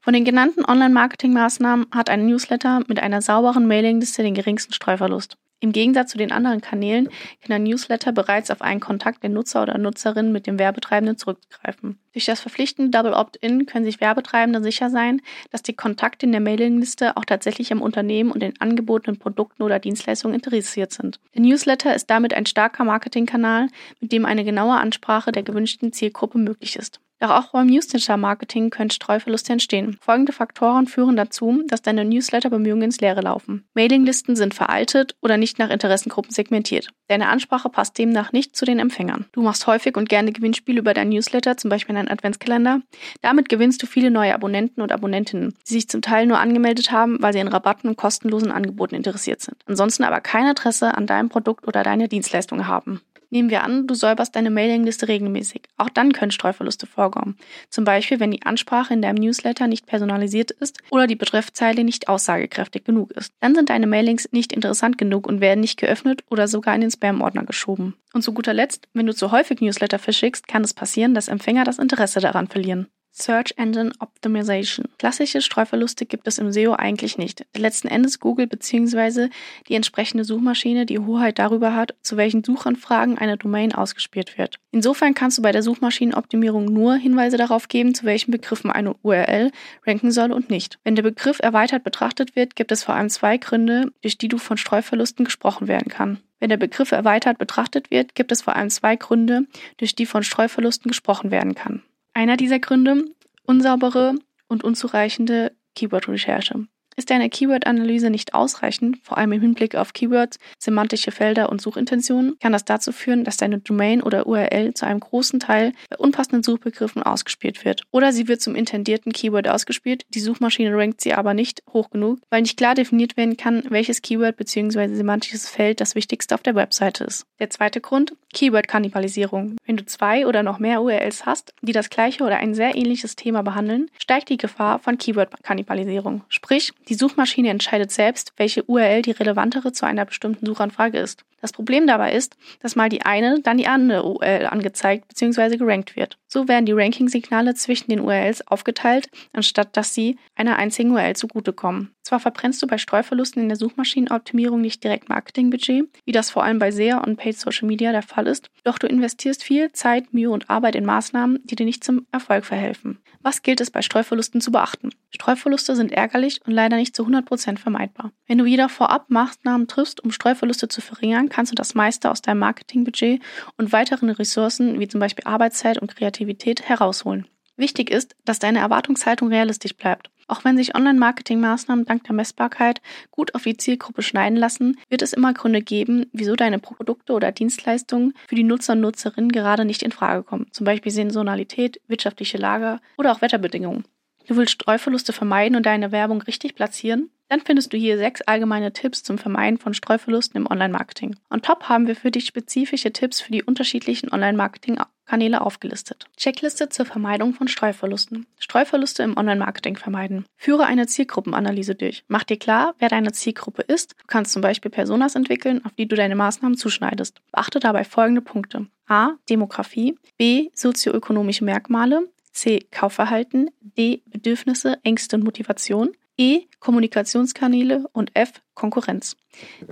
Von 0.00 0.14
den 0.14 0.24
genannten 0.24 0.64
Online-Marketing-Maßnahmen 0.64 1.86
hat 1.90 2.08
ein 2.08 2.26
Newsletter 2.26 2.82
mit 2.86 3.00
einer 3.00 3.22
sauberen 3.22 3.66
Mailingliste 3.66 4.22
den 4.22 4.34
geringsten 4.34 4.72
Streuverlust. 4.72 5.36
Im 5.64 5.72
Gegensatz 5.72 6.10
zu 6.10 6.18
den 6.18 6.30
anderen 6.30 6.60
Kanälen 6.60 7.08
kann 7.40 7.56
ein 7.56 7.62
Newsletter 7.62 8.12
bereits 8.12 8.50
auf 8.50 8.60
einen 8.60 8.80
Kontakt 8.80 9.22
der 9.22 9.30
Nutzer 9.30 9.62
oder 9.62 9.78
Nutzerin 9.78 10.30
mit 10.30 10.46
dem 10.46 10.58
Werbetreibenden 10.58 11.16
zurückgreifen. 11.16 11.98
Durch 12.12 12.26
das 12.26 12.40
verpflichtende 12.40 12.90
Double 12.90 13.14
Opt-in 13.14 13.64
können 13.64 13.86
sich 13.86 13.98
Werbetreibende 13.98 14.62
sicher 14.62 14.90
sein, 14.90 15.22
dass 15.52 15.62
die 15.62 15.72
Kontakte 15.72 16.26
in 16.26 16.32
der 16.32 16.42
Mailingliste 16.42 17.16
auch 17.16 17.24
tatsächlich 17.24 17.72
am 17.72 17.80
Unternehmen 17.80 18.30
und 18.30 18.42
den 18.42 18.60
angebotenen 18.60 19.18
Produkten 19.18 19.62
oder 19.62 19.78
Dienstleistungen 19.78 20.34
interessiert 20.34 20.92
sind. 20.92 21.18
Der 21.34 21.40
Newsletter 21.40 21.94
ist 21.94 22.10
damit 22.10 22.34
ein 22.34 22.44
starker 22.44 22.84
Marketingkanal, 22.84 23.68
mit 24.00 24.12
dem 24.12 24.26
eine 24.26 24.44
genaue 24.44 24.76
Ansprache 24.76 25.32
der 25.32 25.44
gewünschten 25.44 25.94
Zielgruppe 25.94 26.36
möglich 26.36 26.76
ist. 26.76 27.00
Doch 27.24 27.30
auch 27.30 27.52
beim 27.52 27.68
Newsletter-Marketing 27.68 28.68
können 28.68 28.90
Streuverluste 28.90 29.54
entstehen. 29.54 29.96
Folgende 30.02 30.32
Faktoren 30.32 30.86
führen 30.86 31.16
dazu, 31.16 31.62
dass 31.68 31.80
deine 31.80 32.04
Newsletter-Bemühungen 32.04 32.82
ins 32.82 33.00
Leere 33.00 33.22
laufen. 33.22 33.64
Mailinglisten 33.72 34.36
sind 34.36 34.52
veraltet 34.52 35.16
oder 35.22 35.38
nicht 35.38 35.58
nach 35.58 35.70
Interessengruppen 35.70 36.32
segmentiert. 36.32 36.90
Deine 37.08 37.28
Ansprache 37.28 37.70
passt 37.70 37.96
demnach 37.96 38.32
nicht 38.32 38.54
zu 38.54 38.66
den 38.66 38.78
Empfängern. 38.78 39.24
Du 39.32 39.40
machst 39.40 39.66
häufig 39.66 39.96
und 39.96 40.10
gerne 40.10 40.32
Gewinnspiele 40.32 40.80
über 40.80 40.92
dein 40.92 41.08
Newsletter, 41.08 41.56
zum 41.56 41.70
Beispiel 41.70 41.94
in 41.94 42.00
einen 42.00 42.10
Adventskalender. 42.10 42.82
Damit 43.22 43.48
gewinnst 43.48 43.82
du 43.82 43.86
viele 43.86 44.10
neue 44.10 44.34
Abonnenten 44.34 44.82
und 44.82 44.92
Abonnentinnen, 44.92 45.54
die 45.66 45.72
sich 45.72 45.88
zum 45.88 46.02
Teil 46.02 46.26
nur 46.26 46.40
angemeldet 46.40 46.92
haben, 46.92 47.16
weil 47.22 47.32
sie 47.32 47.38
in 47.38 47.48
Rabatten 47.48 47.88
und 47.88 47.96
kostenlosen 47.96 48.52
Angeboten 48.52 48.96
interessiert 48.96 49.40
sind. 49.40 49.56
Ansonsten 49.64 50.04
aber 50.04 50.20
kein 50.20 50.46
Interesse 50.46 50.94
an 50.94 51.06
deinem 51.06 51.30
Produkt 51.30 51.66
oder 51.66 51.84
deiner 51.84 52.06
Dienstleistung 52.06 52.66
haben. 52.66 53.00
Nehmen 53.34 53.50
wir 53.50 53.64
an, 53.64 53.88
du 53.88 53.94
säuberst 53.94 54.36
deine 54.36 54.52
Mailingliste 54.52 55.08
regelmäßig. 55.08 55.62
Auch 55.76 55.88
dann 55.88 56.12
können 56.12 56.30
Streuverluste 56.30 56.86
vorkommen. 56.86 57.36
Zum 57.68 57.84
Beispiel, 57.84 58.20
wenn 58.20 58.30
die 58.30 58.42
Ansprache 58.42 58.94
in 58.94 59.02
deinem 59.02 59.16
Newsletter 59.16 59.66
nicht 59.66 59.86
personalisiert 59.86 60.52
ist 60.52 60.78
oder 60.92 61.08
die 61.08 61.16
Betreffzeile 61.16 61.82
nicht 61.82 62.06
aussagekräftig 62.06 62.84
genug 62.84 63.10
ist. 63.10 63.32
Dann 63.40 63.56
sind 63.56 63.70
deine 63.70 63.88
Mailings 63.88 64.28
nicht 64.30 64.52
interessant 64.52 64.98
genug 64.98 65.26
und 65.26 65.40
werden 65.40 65.58
nicht 65.58 65.80
geöffnet 65.80 66.22
oder 66.30 66.46
sogar 66.46 66.76
in 66.76 66.82
den 66.82 66.92
Spam-Ordner 66.92 67.44
geschoben. 67.44 67.96
Und 68.12 68.22
zu 68.22 68.32
guter 68.32 68.54
Letzt, 68.54 68.86
wenn 68.92 69.06
du 69.06 69.12
zu 69.12 69.32
häufig 69.32 69.60
Newsletter 69.60 69.98
verschickst, 69.98 70.46
kann 70.46 70.62
es 70.62 70.72
passieren, 70.72 71.12
dass 71.12 71.26
Empfänger 71.26 71.64
das 71.64 71.80
Interesse 71.80 72.20
daran 72.20 72.46
verlieren. 72.46 72.86
Search 73.16 73.54
Engine 73.58 73.92
Optimization. 74.00 74.88
Klassische 74.98 75.40
Streuverluste 75.40 76.04
gibt 76.04 76.26
es 76.26 76.38
im 76.38 76.50
SEO 76.50 76.72
eigentlich 76.72 77.16
nicht. 77.16 77.46
Letzten 77.56 77.86
Endes 77.86 78.18
Google 78.18 78.48
bzw. 78.48 79.28
die 79.68 79.74
entsprechende 79.76 80.24
Suchmaschine 80.24 80.84
die 80.84 80.98
Hoheit 80.98 81.38
darüber 81.38 81.76
hat, 81.76 81.94
zu 82.02 82.16
welchen 82.16 82.42
Suchanfragen 82.42 83.16
eine 83.16 83.36
Domain 83.36 83.72
ausgespielt 83.72 84.36
wird. 84.36 84.58
Insofern 84.72 85.14
kannst 85.14 85.38
du 85.38 85.42
bei 85.42 85.52
der 85.52 85.62
Suchmaschinenoptimierung 85.62 86.64
nur 86.64 86.96
Hinweise 86.96 87.36
darauf 87.36 87.68
geben, 87.68 87.94
zu 87.94 88.04
welchen 88.04 88.32
Begriffen 88.32 88.72
eine 88.72 88.94
URL 89.02 89.52
ranken 89.86 90.10
soll 90.10 90.32
und 90.32 90.50
nicht. 90.50 90.80
Wenn 90.82 90.96
der 90.96 91.04
Begriff 91.04 91.38
erweitert 91.38 91.84
betrachtet 91.84 92.34
wird, 92.34 92.56
gibt 92.56 92.72
es 92.72 92.82
vor 92.82 92.96
allem 92.96 93.10
zwei 93.10 93.36
Gründe, 93.36 93.92
durch 94.02 94.18
die 94.18 94.28
du 94.28 94.38
von 94.38 94.56
Streuverlusten 94.56 95.24
gesprochen 95.24 95.68
werden 95.68 95.88
kann. 95.88 96.18
Wenn 96.40 96.48
der 96.48 96.56
Begriff 96.56 96.90
erweitert 96.90 97.38
betrachtet 97.38 97.92
wird, 97.92 98.16
gibt 98.16 98.32
es 98.32 98.42
vor 98.42 98.56
allem 98.56 98.70
zwei 98.70 98.96
Gründe, 98.96 99.46
durch 99.76 99.94
die 99.94 100.04
von 100.04 100.24
Streuverlusten 100.24 100.88
gesprochen 100.88 101.30
werden 101.30 101.54
kann. 101.54 101.84
Einer 102.14 102.36
dieser 102.36 102.60
Gründe, 102.60 103.04
unsaubere 103.42 104.14
und 104.46 104.62
unzureichende 104.62 105.50
Keyword-Recherche. 105.74 106.66
Ist 106.96 107.10
deine 107.10 107.28
Keyword-Analyse 107.28 108.08
nicht 108.08 108.34
ausreichend, 108.34 108.98
vor 109.02 109.18
allem 109.18 109.32
im 109.32 109.40
Hinblick 109.40 109.74
auf 109.74 109.92
Keywords, 109.94 110.38
semantische 110.60 111.10
Felder 111.10 111.48
und 111.48 111.60
Suchintentionen, 111.60 112.38
kann 112.38 112.52
das 112.52 112.64
dazu 112.64 112.92
führen, 112.92 113.24
dass 113.24 113.36
deine 113.36 113.58
Domain 113.58 114.00
oder 114.00 114.28
URL 114.28 114.74
zu 114.74 114.86
einem 114.86 115.00
großen 115.00 115.40
Teil 115.40 115.72
bei 115.90 115.96
unpassenden 115.96 116.44
Suchbegriffen 116.44 117.02
ausgespielt 117.02 117.64
wird. 117.64 117.82
Oder 117.90 118.12
sie 118.12 118.28
wird 118.28 118.40
zum 118.40 118.54
intendierten 118.54 119.12
Keyword 119.12 119.48
ausgespielt, 119.48 120.06
die 120.10 120.20
Suchmaschine 120.20 120.76
rankt 120.76 121.00
sie 121.00 121.14
aber 121.14 121.34
nicht 121.34 121.64
hoch 121.72 121.90
genug, 121.90 122.20
weil 122.30 122.42
nicht 122.42 122.56
klar 122.56 122.76
definiert 122.76 123.16
werden 123.16 123.36
kann, 123.36 123.64
welches 123.70 124.00
Keyword 124.00 124.36
bzw. 124.36 124.94
semantisches 124.94 125.48
Feld 125.48 125.80
das 125.80 125.96
wichtigste 125.96 126.32
auf 126.36 126.42
der 126.42 126.54
Webseite 126.54 127.02
ist. 127.02 127.26
Der 127.40 127.50
zweite 127.50 127.80
Grund, 127.80 128.14
Keyword-Kannibalisierung. 128.34 129.56
Wenn 129.64 129.78
du 129.78 129.86
zwei 129.86 130.26
oder 130.26 130.42
noch 130.42 130.58
mehr 130.58 130.82
URLs 130.82 131.24
hast, 131.24 131.54
die 131.62 131.72
das 131.72 131.88
gleiche 131.88 132.22
oder 132.24 132.36
ein 132.36 132.54
sehr 132.54 132.76
ähnliches 132.76 133.16
Thema 133.16 133.42
behandeln, 133.42 133.90
steigt 133.98 134.28
die 134.28 134.36
Gefahr 134.36 134.78
von 134.78 134.98
Keyword-Kannibalisierung. 134.98 136.22
Sprich, 136.28 136.72
die 136.88 136.94
Suchmaschine 136.94 137.48
entscheidet 137.48 137.90
selbst, 137.90 138.32
welche 138.36 138.64
URL 138.64 139.00
die 139.00 139.12
relevantere 139.12 139.72
zu 139.72 139.86
einer 139.86 140.04
bestimmten 140.04 140.44
Suchanfrage 140.44 140.98
ist. 140.98 141.24
Das 141.44 141.52
Problem 141.52 141.86
dabei 141.86 142.14
ist, 142.14 142.38
dass 142.60 142.74
mal 142.74 142.88
die 142.88 143.02
eine, 143.02 143.38
dann 143.42 143.58
die 143.58 143.66
andere 143.66 144.02
URL 144.04 144.46
angezeigt 144.46 145.08
bzw. 145.08 145.58
gerankt 145.58 145.94
wird. 145.94 146.16
So 146.26 146.48
werden 146.48 146.64
die 146.64 146.72
Ranking-Signale 146.72 147.54
zwischen 147.54 147.90
den 147.90 148.00
URLs 148.00 148.48
aufgeteilt, 148.48 149.10
anstatt 149.34 149.76
dass 149.76 149.92
sie 149.92 150.18
einer 150.34 150.56
einzigen 150.56 150.92
URL 150.92 151.14
zugutekommen. 151.14 151.94
Zwar 152.02 152.18
verbrennst 152.18 152.62
du 152.62 152.66
bei 152.66 152.78
Streuverlusten 152.78 153.42
in 153.42 153.48
der 153.48 153.58
Suchmaschinenoptimierung 153.58 154.60
nicht 154.60 154.82
direkt 154.84 155.10
Marketingbudget, 155.10 155.86
wie 156.04 156.12
das 156.12 156.30
vor 156.30 156.44
allem 156.44 156.58
bei 156.58 156.70
SEA 156.70 156.98
und 156.98 157.16
Paid 157.16 157.38
Social 157.38 157.68
Media 157.68 157.92
der 157.92 158.02
Fall 158.02 158.23
ist, 158.26 158.50
doch 158.64 158.78
du 158.78 158.86
investierst 158.86 159.42
viel 159.42 159.72
Zeit, 159.72 160.12
Mühe 160.12 160.30
und 160.30 160.50
Arbeit 160.50 160.74
in 160.74 160.84
Maßnahmen, 160.84 161.40
die 161.44 161.56
dir 161.56 161.66
nicht 161.66 161.84
zum 161.84 162.06
Erfolg 162.12 162.44
verhelfen. 162.44 162.98
Was 163.22 163.42
gilt 163.42 163.60
es 163.60 163.70
bei 163.70 163.82
Streuverlusten 163.82 164.40
zu 164.40 164.52
beachten? 164.52 164.90
Streuverluste 165.10 165.76
sind 165.76 165.92
ärgerlich 165.92 166.40
und 166.44 166.52
leider 166.52 166.76
nicht 166.76 166.94
zu 166.94 167.06
100% 167.06 167.58
vermeidbar. 167.58 168.12
Wenn 168.26 168.38
du 168.38 168.44
jedoch 168.44 168.70
vorab 168.70 169.10
Maßnahmen 169.10 169.68
triffst, 169.68 170.02
um 170.02 170.10
Streuverluste 170.10 170.68
zu 170.68 170.80
verringern, 170.80 171.28
kannst 171.28 171.52
du 171.52 171.54
das 171.54 171.74
meiste 171.74 172.10
aus 172.10 172.22
deinem 172.22 172.40
Marketingbudget 172.40 173.22
und 173.56 173.72
weiteren 173.72 174.10
Ressourcen, 174.10 174.78
wie 174.80 174.88
zum 174.88 175.00
Beispiel 175.00 175.24
Arbeitszeit 175.26 175.78
und 175.78 175.94
Kreativität, 175.94 176.62
herausholen. 176.68 177.26
Wichtig 177.56 177.90
ist, 177.90 178.16
dass 178.24 178.40
deine 178.40 178.58
Erwartungshaltung 178.58 179.28
realistisch 179.28 179.76
bleibt. 179.76 180.10
Auch 180.26 180.44
wenn 180.44 180.56
sich 180.56 180.74
Online-Marketing-Maßnahmen 180.74 181.84
dank 181.84 182.04
der 182.04 182.14
Messbarkeit 182.14 182.80
gut 183.10 183.34
auf 183.34 183.42
die 183.42 183.56
Zielgruppe 183.56 184.02
schneiden 184.02 184.36
lassen, 184.36 184.78
wird 184.88 185.02
es 185.02 185.12
immer 185.12 185.34
Gründe 185.34 185.62
geben, 185.62 186.06
wieso 186.12 186.34
deine 186.34 186.58
Produkte 186.58 187.12
oder 187.12 187.32
Dienstleistungen 187.32 188.14
für 188.28 188.34
die 188.34 188.44
Nutzer 188.44 188.72
und 188.72 188.80
Nutzerinnen 188.80 189.32
gerade 189.32 189.64
nicht 189.64 189.82
in 189.82 189.92
Frage 189.92 190.22
kommen. 190.22 190.46
Zum 190.50 190.64
Beispiel 190.64 190.92
Saisonalität, 190.92 191.80
wirtschaftliche 191.88 192.38
Lage 192.38 192.80
oder 192.96 193.12
auch 193.12 193.22
Wetterbedingungen. 193.22 193.84
Du 194.26 194.36
willst 194.36 194.52
Streuverluste 194.52 195.12
vermeiden 195.12 195.56
und 195.56 195.66
deine 195.66 195.92
Werbung 195.92 196.22
richtig 196.22 196.54
platzieren? 196.54 197.10
Dann 197.28 197.40
findest 197.40 197.72
du 197.72 197.76
hier 197.76 197.96
sechs 197.98 198.20
allgemeine 198.22 198.72
Tipps 198.72 199.02
zum 199.02 199.18
Vermeiden 199.18 199.58
von 199.58 199.74
Streuverlusten 199.74 200.40
im 200.40 200.50
Online-Marketing. 200.50 201.16
On 201.30 201.40
top 201.40 201.64
haben 201.64 201.86
wir 201.86 201.96
für 201.96 202.10
dich 202.10 202.26
spezifische 202.26 202.92
Tipps 202.92 203.20
für 203.20 203.32
die 203.32 203.42
unterschiedlichen 203.42 204.12
Online-Marketing-Kanäle 204.12 205.40
aufgelistet. 205.40 206.06
Checkliste 206.16 206.68
zur 206.68 206.84
Vermeidung 206.84 207.32
von 207.32 207.48
Streuverlusten. 207.48 208.26
Streuverluste 208.38 209.02
im 209.02 209.16
Online-Marketing 209.16 209.76
vermeiden. 209.76 210.26
Führe 210.36 210.66
eine 210.66 210.86
Zielgruppenanalyse 210.86 211.74
durch. 211.74 212.04
Mach 212.08 212.24
dir 212.24 212.38
klar, 212.38 212.74
wer 212.78 212.90
deine 212.90 213.12
Zielgruppe 213.12 213.62
ist. 213.62 213.92
Du 213.92 214.06
kannst 214.06 214.32
zum 214.32 214.42
Beispiel 214.42 214.70
Personas 214.70 215.14
entwickeln, 215.14 215.64
auf 215.64 215.72
die 215.72 215.88
du 215.88 215.96
deine 215.96 216.16
Maßnahmen 216.16 216.58
zuschneidest. 216.58 217.22
Beachte 217.32 217.58
dabei 217.58 217.84
folgende 217.84 218.20
Punkte. 218.20 218.66
A. 218.86 219.12
Demografie. 219.30 219.96
B. 220.18 220.50
Sozioökonomische 220.54 221.44
Merkmale. 221.44 222.06
C. 222.32 222.66
Kaufverhalten. 222.70 223.50
D. 223.60 224.02
Bedürfnisse, 224.06 224.78
Ängste 224.82 225.16
und 225.16 225.24
Motivation. 225.24 225.92
E. 226.16 226.42
Kommunikationskanäle 226.60 227.86
und 227.92 228.10
F. 228.14 228.42
Konkurrenz. 228.54 229.16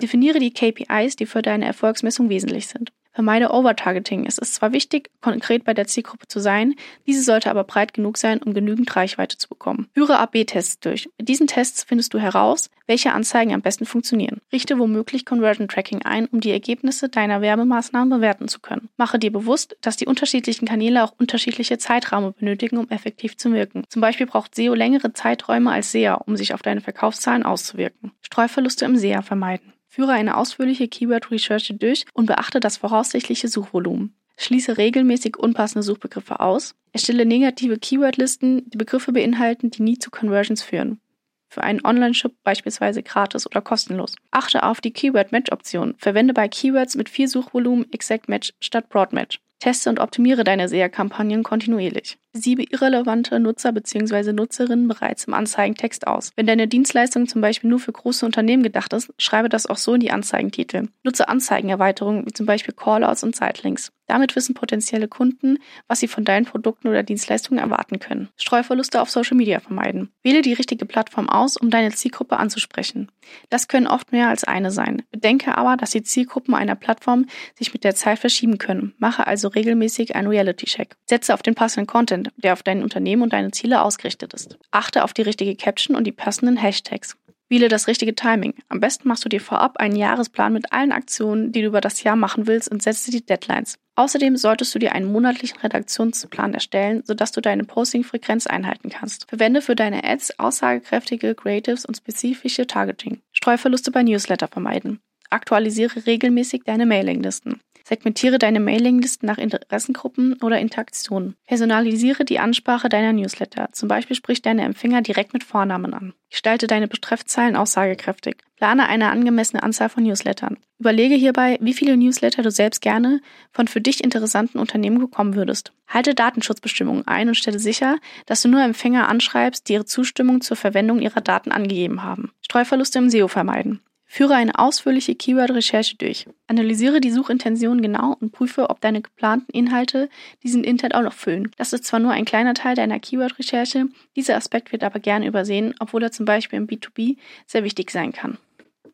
Definiere 0.00 0.38
die 0.38 0.52
KPIs, 0.52 1.16
die 1.16 1.26
für 1.26 1.42
deine 1.42 1.66
Erfolgsmessung 1.66 2.28
wesentlich 2.28 2.66
sind. 2.66 2.92
Vermeide 3.12 3.50
Overtargeting. 3.50 4.26
Es 4.26 4.38
ist 4.38 4.54
zwar 4.54 4.72
wichtig, 4.72 5.10
konkret 5.20 5.64
bei 5.64 5.74
der 5.74 5.86
Zielgruppe 5.86 6.26
zu 6.26 6.40
sein, 6.40 6.74
diese 7.06 7.22
sollte 7.22 7.50
aber 7.50 7.64
breit 7.64 7.92
genug 7.92 8.16
sein, 8.16 8.42
um 8.42 8.54
genügend 8.54 8.94
Reichweite 8.96 9.36
zu 9.36 9.48
bekommen. 9.48 9.88
Führe 9.94 10.18
AB-Tests 10.18 10.80
durch. 10.80 11.08
Mit 11.18 11.28
diesen 11.28 11.46
Tests 11.46 11.84
findest 11.84 12.14
du 12.14 12.18
heraus, 12.18 12.70
welche 12.86 13.12
Anzeigen 13.12 13.54
am 13.54 13.60
besten 13.62 13.84
funktionieren. 13.84 14.40
Richte 14.52 14.78
womöglich 14.78 15.26
Conversion 15.26 15.68
Tracking 15.68 16.02
ein, 16.02 16.26
um 16.26 16.40
die 16.40 16.50
Ergebnisse 16.50 17.08
deiner 17.08 17.40
Werbemaßnahmen 17.40 18.08
bewerten 18.18 18.48
zu 18.48 18.60
können. 18.60 18.88
Mache 18.96 19.18
dir 19.18 19.32
bewusst, 19.32 19.76
dass 19.80 19.96
die 19.96 20.06
unterschiedlichen 20.06 20.66
Kanäle 20.66 21.04
auch 21.04 21.14
unterschiedliche 21.18 21.78
Zeiträume 21.78 22.32
benötigen, 22.32 22.78
um 22.78 22.88
effektiv 22.88 23.36
zu 23.36 23.52
wirken. 23.52 23.84
Zum 23.88 24.00
Beispiel 24.00 24.26
braucht 24.26 24.54
SEO 24.54 24.74
längere 24.74 25.12
Zeiträume 25.12 25.70
als 25.70 25.92
SEA, 25.92 26.14
um 26.14 26.36
sich 26.36 26.54
auf 26.54 26.62
deine 26.62 26.80
Verkaufszahlen 26.80 27.44
auszuwirken. 27.44 28.12
Streuverluste 28.22 28.84
im 28.84 28.96
SEA 28.96 29.22
vermeiden. 29.22 29.72
Führe 29.94 30.12
eine 30.12 30.38
ausführliche 30.38 30.88
Keyword-Recherche 30.88 31.74
durch 31.74 32.06
und 32.14 32.24
beachte 32.24 32.60
das 32.60 32.78
voraussichtliche 32.78 33.48
Suchvolumen. 33.48 34.14
Schließe 34.38 34.78
regelmäßig 34.78 35.36
unpassende 35.36 35.82
Suchbegriffe 35.82 36.40
aus. 36.40 36.74
Erstelle 36.94 37.26
negative 37.26 37.76
Keywordlisten, 37.76 38.70
die 38.70 38.78
Begriffe 38.78 39.12
beinhalten, 39.12 39.70
die 39.70 39.82
nie 39.82 39.98
zu 39.98 40.10
Conversions 40.10 40.62
führen. 40.62 41.02
Für 41.50 41.62
einen 41.62 41.84
Online-Shop 41.84 42.32
beispielsweise 42.42 43.02
gratis 43.02 43.46
oder 43.46 43.60
kostenlos. 43.60 44.14
Achte 44.30 44.62
auf 44.62 44.80
die 44.80 44.94
Keyword-Match-Option. 44.94 45.94
Verwende 45.98 46.32
bei 46.32 46.48
Keywords 46.48 46.96
mit 46.96 47.10
viel 47.10 47.28
Suchvolumen 47.28 47.92
Exact 47.92 48.30
Match 48.30 48.54
statt 48.60 48.88
Broad 48.88 49.12
Match. 49.12 49.40
Teste 49.58 49.90
und 49.90 50.00
optimiere 50.00 50.42
deine 50.42 50.70
SEA-Kampagnen 50.70 51.42
kontinuierlich. 51.42 52.16
Siebe 52.34 52.62
irrelevante 52.62 53.38
Nutzer 53.38 53.72
bzw. 53.72 54.32
Nutzerinnen 54.32 54.88
bereits 54.88 55.24
im 55.24 55.34
Anzeigentext 55.34 56.06
aus. 56.06 56.30
Wenn 56.34 56.46
deine 56.46 56.66
Dienstleistung 56.66 57.28
zum 57.28 57.42
Beispiel 57.42 57.68
nur 57.68 57.78
für 57.78 57.92
große 57.92 58.24
Unternehmen 58.24 58.62
gedacht 58.62 58.94
ist, 58.94 59.12
schreibe 59.18 59.50
das 59.50 59.66
auch 59.66 59.76
so 59.76 59.94
in 59.94 60.00
die 60.00 60.12
Anzeigentitel. 60.12 60.88
Nutze 61.02 61.28
Anzeigenerweiterungen 61.28 62.24
wie 62.26 62.32
zum 62.32 62.46
Beispiel 62.46 62.74
Callouts 62.74 63.22
und 63.22 63.36
Sitelinks. 63.36 63.92
Damit 64.12 64.36
wissen 64.36 64.54
potenzielle 64.54 65.08
Kunden, 65.08 65.56
was 65.88 66.00
sie 66.00 66.08
von 66.08 66.24
deinen 66.24 66.44
Produkten 66.44 66.88
oder 66.88 67.02
Dienstleistungen 67.02 67.58
erwarten 67.58 67.98
können. 67.98 68.28
Streuverluste 68.36 69.00
auf 69.00 69.08
Social 69.08 69.38
Media 69.38 69.60
vermeiden. 69.60 70.10
Wähle 70.22 70.42
die 70.42 70.52
richtige 70.52 70.84
Plattform 70.84 71.30
aus, 71.30 71.56
um 71.56 71.70
deine 71.70 71.92
Zielgruppe 71.92 72.36
anzusprechen. 72.36 73.10
Das 73.48 73.68
können 73.68 73.86
oft 73.86 74.12
mehr 74.12 74.28
als 74.28 74.44
eine 74.44 74.70
sein. 74.70 75.02
Bedenke 75.10 75.56
aber, 75.56 75.78
dass 75.78 75.92
die 75.92 76.02
Zielgruppen 76.02 76.54
einer 76.54 76.74
Plattform 76.74 77.26
sich 77.58 77.72
mit 77.72 77.84
der 77.84 77.94
Zeit 77.94 78.18
verschieben 78.18 78.58
können. 78.58 78.94
Mache 78.98 79.26
also 79.26 79.48
regelmäßig 79.48 80.14
einen 80.14 80.28
Reality-Check. 80.28 80.94
Setze 81.06 81.32
auf 81.32 81.42
den 81.42 81.54
passenden 81.54 81.86
Content, 81.86 82.21
der 82.36 82.52
auf 82.52 82.62
dein 82.62 82.82
Unternehmen 82.82 83.22
und 83.22 83.32
deine 83.32 83.50
Ziele 83.50 83.82
ausgerichtet 83.82 84.34
ist. 84.34 84.58
Achte 84.70 85.04
auf 85.04 85.12
die 85.12 85.22
richtige 85.22 85.56
Caption 85.56 85.96
und 85.96 86.04
die 86.04 86.12
passenden 86.12 86.56
Hashtags. 86.56 87.16
Wähle 87.52 87.68
das 87.68 87.86
richtige 87.86 88.14
Timing. 88.14 88.54
Am 88.70 88.80
besten 88.80 89.06
machst 89.06 89.26
du 89.26 89.28
dir 89.28 89.40
vorab 89.40 89.76
einen 89.76 89.94
Jahresplan 89.94 90.54
mit 90.54 90.72
allen 90.72 90.90
Aktionen, 90.90 91.52
die 91.52 91.60
du 91.60 91.66
über 91.66 91.82
das 91.82 92.02
Jahr 92.02 92.16
machen 92.16 92.46
willst 92.46 92.70
und 92.70 92.82
setze 92.82 93.10
die 93.10 93.26
Deadlines. 93.26 93.78
Außerdem 93.94 94.38
solltest 94.38 94.74
du 94.74 94.78
dir 94.78 94.94
einen 94.94 95.12
monatlichen 95.12 95.58
Redaktionsplan 95.58 96.54
erstellen, 96.54 97.02
sodass 97.04 97.30
du 97.30 97.42
deine 97.42 97.64
Posting-Frequenz 97.64 98.46
einhalten 98.46 98.88
kannst. 98.88 99.28
Verwende 99.28 99.60
für 99.60 99.76
deine 99.76 100.02
Ads 100.02 100.38
aussagekräftige 100.38 101.34
Creatives 101.34 101.84
und 101.84 101.98
spezifische 101.98 102.66
Targeting. 102.66 103.20
Streuverluste 103.32 103.90
bei 103.90 104.02
Newsletter 104.02 104.48
vermeiden. 104.48 105.00
Aktualisiere 105.28 106.06
regelmäßig 106.06 106.62
deine 106.64 106.86
Mailinglisten. 106.86 107.60
Segmentiere 107.84 108.38
deine 108.38 108.60
Mailinglisten 108.60 109.26
nach 109.26 109.38
Interessengruppen 109.38 110.34
oder 110.42 110.58
Interaktionen. 110.58 111.36
Personalisiere 111.46 112.24
die 112.24 112.38
Ansprache 112.38 112.88
deiner 112.88 113.12
Newsletter. 113.12 113.68
Zum 113.72 113.88
Beispiel 113.88 114.16
sprich 114.16 114.42
deine 114.42 114.62
Empfänger 114.62 115.02
direkt 115.02 115.32
mit 115.32 115.44
Vornamen 115.44 115.94
an. 115.94 116.14
Gestalte 116.30 116.66
deine 116.66 116.88
Betreffzeilen 116.88 117.56
aussagekräftig. 117.56 118.36
Plane 118.56 118.88
eine 118.88 119.10
angemessene 119.10 119.62
Anzahl 119.62 119.88
von 119.88 120.04
Newslettern. 120.04 120.56
Überlege 120.78 121.14
hierbei, 121.14 121.58
wie 121.60 121.74
viele 121.74 121.96
Newsletter 121.96 122.42
du 122.42 122.50
selbst 122.50 122.80
gerne 122.80 123.20
von 123.52 123.68
für 123.68 123.80
dich 123.80 124.02
interessanten 124.02 124.58
Unternehmen 124.58 124.98
bekommen 124.98 125.34
würdest. 125.34 125.72
Halte 125.88 126.14
Datenschutzbestimmungen 126.14 127.06
ein 127.06 127.28
und 127.28 127.34
stelle 127.34 127.58
sicher, 127.58 127.98
dass 128.26 128.42
du 128.42 128.48
nur 128.48 128.62
Empfänger 128.62 129.08
anschreibst, 129.08 129.68
die 129.68 129.74
ihre 129.74 129.84
Zustimmung 129.84 130.40
zur 130.40 130.56
Verwendung 130.56 131.00
ihrer 131.00 131.20
Daten 131.20 131.52
angegeben 131.52 132.02
haben. 132.02 132.32
Streuverluste 132.40 132.98
im 132.98 133.10
SEO 133.10 133.28
vermeiden. 133.28 133.80
Führe 134.14 134.34
eine 134.34 134.58
ausführliche 134.58 135.14
Keyword-Recherche 135.14 135.96
durch. 135.96 136.26
Analysiere 136.46 137.00
die 137.00 137.10
Suchintention 137.10 137.80
genau 137.80 138.14
und 138.20 138.30
prüfe, 138.30 138.68
ob 138.68 138.78
deine 138.82 139.00
geplanten 139.00 139.50
Inhalte 139.52 140.10
diesen 140.42 140.64
Intent 140.64 140.94
auch 140.94 141.00
noch 141.00 141.14
füllen. 141.14 141.50
Das 141.56 141.72
ist 141.72 141.86
zwar 141.86 141.98
nur 141.98 142.12
ein 142.12 142.26
kleiner 142.26 142.52
Teil 142.52 142.74
deiner 142.74 143.00
Keyword-Recherche, 143.00 143.86
dieser 144.14 144.36
Aspekt 144.36 144.70
wird 144.70 144.84
aber 144.84 145.00
gerne 145.00 145.26
übersehen, 145.26 145.74
obwohl 145.80 146.02
er 146.02 146.12
zum 146.12 146.26
Beispiel 146.26 146.58
im 146.58 146.66
B2B 146.66 147.16
sehr 147.46 147.64
wichtig 147.64 147.90
sein 147.90 148.12
kann. 148.12 148.36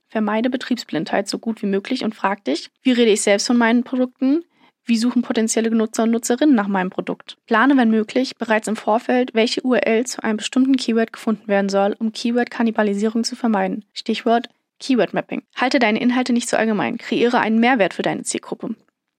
Vermeide 0.07 0.51
Betriebsblindheit 0.51 1.27
so 1.27 1.41
gut 1.41 1.63
wie 1.63 1.67
möglich 1.67 2.05
und 2.05 2.15
frag 2.15 2.45
dich, 2.45 2.71
wie 2.83 2.93
rede 2.93 3.11
ich 3.11 3.23
selbst 3.23 3.49
von 3.49 3.57
meinen 3.57 3.83
Produkten? 3.83 4.45
Wie 4.85 4.99
suchen 4.99 5.23
potenzielle 5.23 5.73
Nutzer 5.73 6.05
und 6.05 6.13
Nutzerinnen 6.13 6.55
nach 6.55 6.69
meinem 6.69 6.91
Produkt? 6.91 7.39
Plane, 7.47 7.77
wenn 7.77 7.91
möglich, 7.91 8.37
bereits 8.37 8.69
im 8.69 8.77
Vorfeld, 8.77 9.35
welche 9.35 9.63
URL 9.63 10.07
zu 10.07 10.23
einem 10.23 10.37
bestimmten 10.37 10.77
Keyword 10.77 11.13
gefunden 11.13 11.49
werden 11.49 11.69
soll, 11.69 11.97
um 11.99 12.13
Keyword-Kannibalisierung 12.13 13.25
zu 13.25 13.35
vermeiden. 13.35 13.85
Stichwort 13.93 14.49
Keyword 14.79 15.15
Mapping. 15.15 15.43
Halte 15.57 15.79
deine 15.79 16.01
Inhalte 16.01 16.33
nicht 16.33 16.49
zu 16.49 16.59
allgemein. 16.59 16.99
Kreiere 16.99 17.41
einen 17.41 17.59
Mehrwert 17.59 17.95
für 17.95 18.03
deine 18.03 18.23
Zielgruppe. 18.23 18.75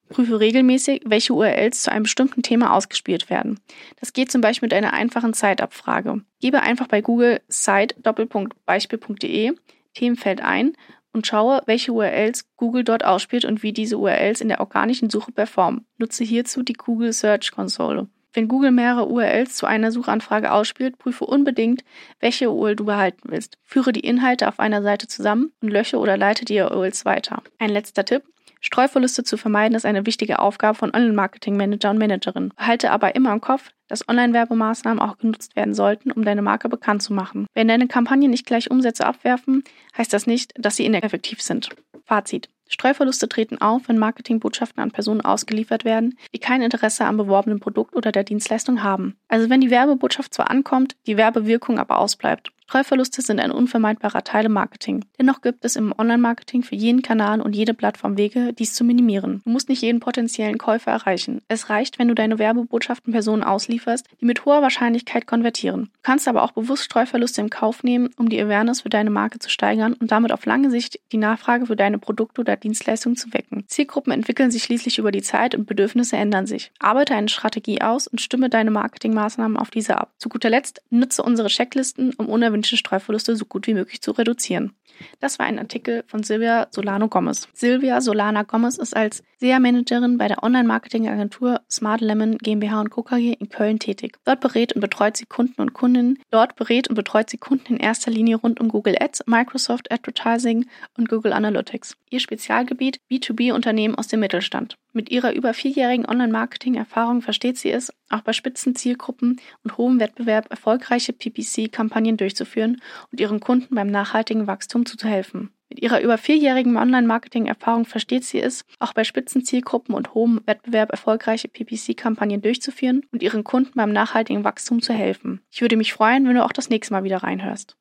Prüfe 0.10 0.40
regelmäßig, 0.40 1.02
welche 1.06 1.34
URLs 1.34 1.84
zu 1.84 1.92
einem 1.92 2.04
bestimmten 2.04 2.42
Thema 2.42 2.74
ausgespielt 2.74 3.30
werden. 3.30 3.60
Das 4.00 4.14
geht 4.14 4.32
zum 4.32 4.42
Beispiel 4.42 4.68
mit 4.68 4.74
einer 4.74 4.94
einfachen 4.94 5.34
Zeitabfrage. 5.34 6.22
Gebe 6.42 6.62
einfach 6.62 6.88
bei 6.88 7.02
Google 7.02 7.42
site-beispiel.de 7.48 9.54
Themenfeld 9.94 10.42
ein 10.42 10.74
und 11.14 11.28
schaue, 11.28 11.62
welche 11.66 11.92
URLs 11.92 12.46
Google 12.56 12.84
dort 12.84 13.06
ausspielt 13.06 13.46
und 13.46 13.64
wie 13.64 13.74
diese 13.74 13.98
URLs 13.98 14.42
in 14.42 14.50
der 14.50 14.60
organischen 14.60 15.10
Suche 15.10 15.32
performen. 15.32 15.86
Nutze 15.98 16.24
hierzu 16.24 16.62
die 16.64 16.74
Google 16.74 17.14
Search 17.14 17.52
Console. 17.52 18.08
Wenn 18.34 18.48
Google 18.48 18.72
mehrere 18.72 19.08
URLs 19.08 19.56
zu 19.56 19.66
einer 19.66 19.92
Suchanfrage 19.92 20.52
ausspielt, 20.52 20.98
prüfe 20.98 21.26
unbedingt, 21.26 21.84
welche 22.20 22.52
URL 22.52 22.76
du 22.76 22.86
behalten 22.86 23.30
willst. 23.30 23.58
Führe 23.64 23.92
die 23.92 24.02
Inhalte 24.02 24.48
auf 24.48 24.60
einer 24.60 24.84
Seite 24.84 25.08
zusammen 25.08 25.52
und 25.62 25.70
lösche 25.70 25.98
oder 25.98 26.18
leite 26.18 26.46
die 26.46 26.60
URLs 26.60 27.06
weiter. 27.06 27.42
Ein 27.58 27.72
letzter 27.72 28.06
Tipp. 28.06 28.24
Streuverluste 28.62 29.24
zu 29.24 29.38
vermeiden 29.38 29.76
ist 29.76 29.86
eine 29.86 30.06
wichtige 30.06 30.40
Aufgabe 30.40 30.78
von 30.78 30.94
Online-Marketing-Manager 30.94 31.92
und 31.92 31.98
Managerinnen. 31.98 32.54
Behalte 32.58 32.92
aber 32.92 33.16
immer 33.16 33.32
im 33.32 33.40
Kopf, 33.40 33.72
dass 33.88 34.08
Online-Werbemaßnahmen 34.08 35.02
auch 35.02 35.18
genutzt 35.18 35.56
werden 35.56 35.74
sollten, 35.74 36.12
um 36.12 36.24
deine 36.24 36.42
Marke 36.42 36.68
bekannt 36.68 37.02
zu 37.02 37.14
machen. 37.14 37.48
Wenn 37.54 37.70
deine 37.70 37.88
Kampagnen 37.88 38.30
nicht 38.30 38.46
gleich 38.46 38.70
Umsätze 38.70 39.06
abwerfen, 39.06 39.64
heißt 39.98 40.12
das 40.12 40.28
nicht, 40.28 40.52
dass 40.58 40.76
sie 40.76 40.86
ineffektiv 40.86 41.42
sind. 41.42 41.70
Fazit. 42.06 42.50
Streuverluste 42.70 43.28
treten 43.28 43.58
auf, 43.58 43.90
wenn 43.90 43.98
Marketingbotschaften 43.98 44.82
an 44.82 44.92
Personen 44.92 45.22
ausgeliefert 45.22 45.84
werden, 45.84 46.18
die 46.34 46.40
kein 46.40 46.62
Interesse 46.62 47.06
am 47.06 47.18
beworbenen 47.18 47.60
Produkt 47.60 47.96
oder 47.96 48.12
der 48.12 48.24
Dienstleistung 48.24 48.84
haben. 48.84 49.18
Also 49.28 49.50
wenn 49.50 49.60
die 49.60 49.72
Werbebotschaft 49.72 50.34
zwar 50.34 50.50
ankommt, 50.50 50.96
die 51.08 51.18
Werbewirkung 51.18 51.80
aber 51.80 51.98
ausbleibt. 51.98 52.52
Streuverluste 52.70 53.24
sind 53.24 53.40
ein 53.40 53.50
unvermeidbarer 53.50 54.24
Teil 54.24 54.46
im 54.46 54.52
Marketing. 54.52 55.04
Dennoch 55.20 55.42
gibt 55.42 55.66
es 55.66 55.76
im 55.76 55.92
Online-Marketing 55.98 56.62
für 56.62 56.76
jeden 56.76 57.02
Kanal 57.02 57.42
und 57.42 57.56
jede 57.56 57.74
Plattform 57.74 58.16
Wege, 58.16 58.54
dies 58.54 58.76
zu 58.76 58.84
minimieren. 58.84 59.42
Du 59.44 59.50
musst 59.50 59.70
nicht 59.70 59.82
jeden 59.82 60.00
potenziellen 60.00 60.60
Käufer 60.60 60.92
erreichen. 60.92 61.42
Es 61.48 61.72
reicht, 61.72 61.98
wenn 61.98 62.10
du 62.10 62.14
deine 62.14 62.38
Werbebotschaften 62.38 63.12
Personen 63.12 63.44
auslieferst, 63.44 64.06
die 64.22 64.26
mit 64.26 64.46
hoher 64.46 64.62
Wahrscheinlichkeit 64.62 65.26
konvertieren. 65.26 65.86
Du 65.86 66.00
kannst 66.04 66.28
aber 66.28 66.44
auch 66.44 66.52
bewusst 66.52 66.84
Streuverluste 66.84 67.42
im 67.42 67.50
Kauf 67.50 67.84
nehmen, 67.84 68.12
um 68.18 68.30
die 68.30 68.40
Awareness 68.40 68.82
für 68.82 68.90
deine 68.90 69.10
Marke 69.10 69.40
zu 69.40 69.50
steigern 69.50 69.94
und 69.94 70.12
damit 70.12 70.32
auf 70.32 70.46
lange 70.46 70.70
Sicht 70.70 71.00
die 71.12 71.18
Nachfrage 71.18 71.66
für 71.66 71.76
deine 71.76 71.98
Produkte 71.98 72.42
oder 72.42 72.56
Dienstleistungen 72.56 73.16
zu 73.16 73.34
wecken. 73.34 73.64
Zielgruppen 73.66 74.14
entwickeln 74.14 74.52
sich 74.52 74.62
schließlich 74.62 75.00
über 75.00 75.12
die 75.12 75.24
Zeit 75.24 75.56
und 75.56 75.66
Bedürfnisse 75.66 76.18
ändern 76.18 76.46
sich. 76.46 76.72
Arbeite 76.78 77.16
eine 77.16 77.30
Strategie 77.30 77.82
aus 77.82 78.06
und 78.06 78.22
stimme 78.22 78.48
deine 78.48 78.70
Marketingmaßnahmen 78.70 79.58
auf 79.58 79.72
diese 79.72 79.98
ab. 79.98 80.12
Zu 80.20 80.30
guter 80.30 80.52
Letzt 80.52 80.84
nutze 80.92 81.24
unsere 81.24 81.48
Checklisten, 81.48 82.14
um 82.14 82.30
unerwünschte 82.30 82.59
gewünschten 82.60 82.78
Streuverluste 82.78 83.36
so 83.36 83.46
gut 83.46 83.68
wie 83.68 83.74
möglich 83.74 84.02
zu 84.02 84.12
reduzieren. 84.12 84.74
Das 85.22 85.40
war 85.40 85.46
ein 85.46 85.60
Artikel 85.60 86.04
von 86.08 86.24
Silvia 86.24 86.68
Solano 86.72 87.08
Gomez. 87.08 87.48
Silvia 87.54 88.02
Solana 88.02 88.44
Gomez 88.44 88.78
ist 88.78 88.96
als 88.96 89.24
SEA-Managerin 89.38 90.18
bei 90.18 90.28
der 90.28 90.44
Online-Marketing-Agentur 90.44 91.62
Smart 91.72 92.02
Lemon 92.02 92.38
GmbH 92.38 92.84
Co. 92.90 93.04
KG 93.04 93.34
in 93.40 93.48
Köln 93.48 93.80
tätig. 93.80 94.18
Dort 94.26 94.42
berät 94.42 94.74
und 94.74 94.82
betreut 94.82 95.16
sie 95.16 95.26
Kunden 95.26 95.62
und 95.62 95.74
Kundinnen. 95.74 96.20
Dort 96.32 96.58
berät 96.58 96.90
und 96.90 96.96
betreut 96.96 97.30
sie 97.30 97.38
Kunden 97.38 97.76
in 97.76 97.80
erster 97.80 98.12
Linie 98.12 98.36
rund 98.36 98.60
um 98.60 98.68
Google 98.68 98.98
Ads, 99.00 99.24
Microsoft 99.28 99.90
Advertising 99.92 100.66
und 100.98 101.08
Google 101.08 101.32
Analytics. 101.32 101.96
Ihr 102.10 102.20
Spezialgebiet 102.20 103.00
B2B-Unternehmen 103.10 103.96
aus 103.96 104.08
dem 104.08 104.20
Mittelstand. 104.20 104.76
Mit 104.92 105.12
ihrer 105.12 105.34
über 105.34 105.54
vierjährigen 105.54 106.08
Online-Marketing-Erfahrung 106.08 107.22
versteht 107.22 107.58
sie 107.58 107.72
es, 107.72 107.94
auch 108.10 108.22
bei 108.22 108.34
Spitzenzielgruppen 108.34 109.40
und 109.64 109.78
hohem 109.78 110.00
Wettbewerb 110.00 110.50
erfolgreiche 110.50 111.14
PPC-Kampagnen 111.14 112.18
durchzuführen 112.18 112.82
und 113.12 113.20
ihren 113.20 113.40
Kunden 113.40 113.76
beim 113.76 113.88
nachhaltigen 113.88 114.48
Wachstum 114.48 114.86
zu 114.88 114.98
helfen. 115.08 115.52
Mit 115.70 115.84
ihrer 115.84 116.02
über 116.02 116.18
vierjährigen 116.18 116.78
Online-Marketing-Erfahrung 116.78 117.86
versteht 117.86 118.26
sie 118.26 118.42
es, 118.42 118.66
auch 118.80 118.94
bei 118.94 119.04
Spitzenzielgruppen 119.04 119.94
und 119.94 120.16
hohem 120.16 120.42
Wettbewerb 120.48 120.90
erfolgreiche 120.90 121.48
PPC-Kampagnen 121.48 122.42
durchzuführen 122.42 123.06
und 123.12 123.22
ihren 123.22 123.44
Kunden 123.44 123.74
beim 123.76 123.94
nachhaltigen 123.94 124.44
Wachstum 124.44 124.82
zu 124.82 124.94
helfen. 124.94 125.42
Ich 125.52 125.62
würde 125.62 125.78
mich 125.78 125.94
freuen, 125.94 126.28
wenn 126.28 126.36
du 126.36 126.44
auch 126.44 126.52
das 126.52 126.70
nächste 126.70 126.94
Mal 126.94 127.04
wieder 127.04 127.18
reinhörst. 127.18 127.78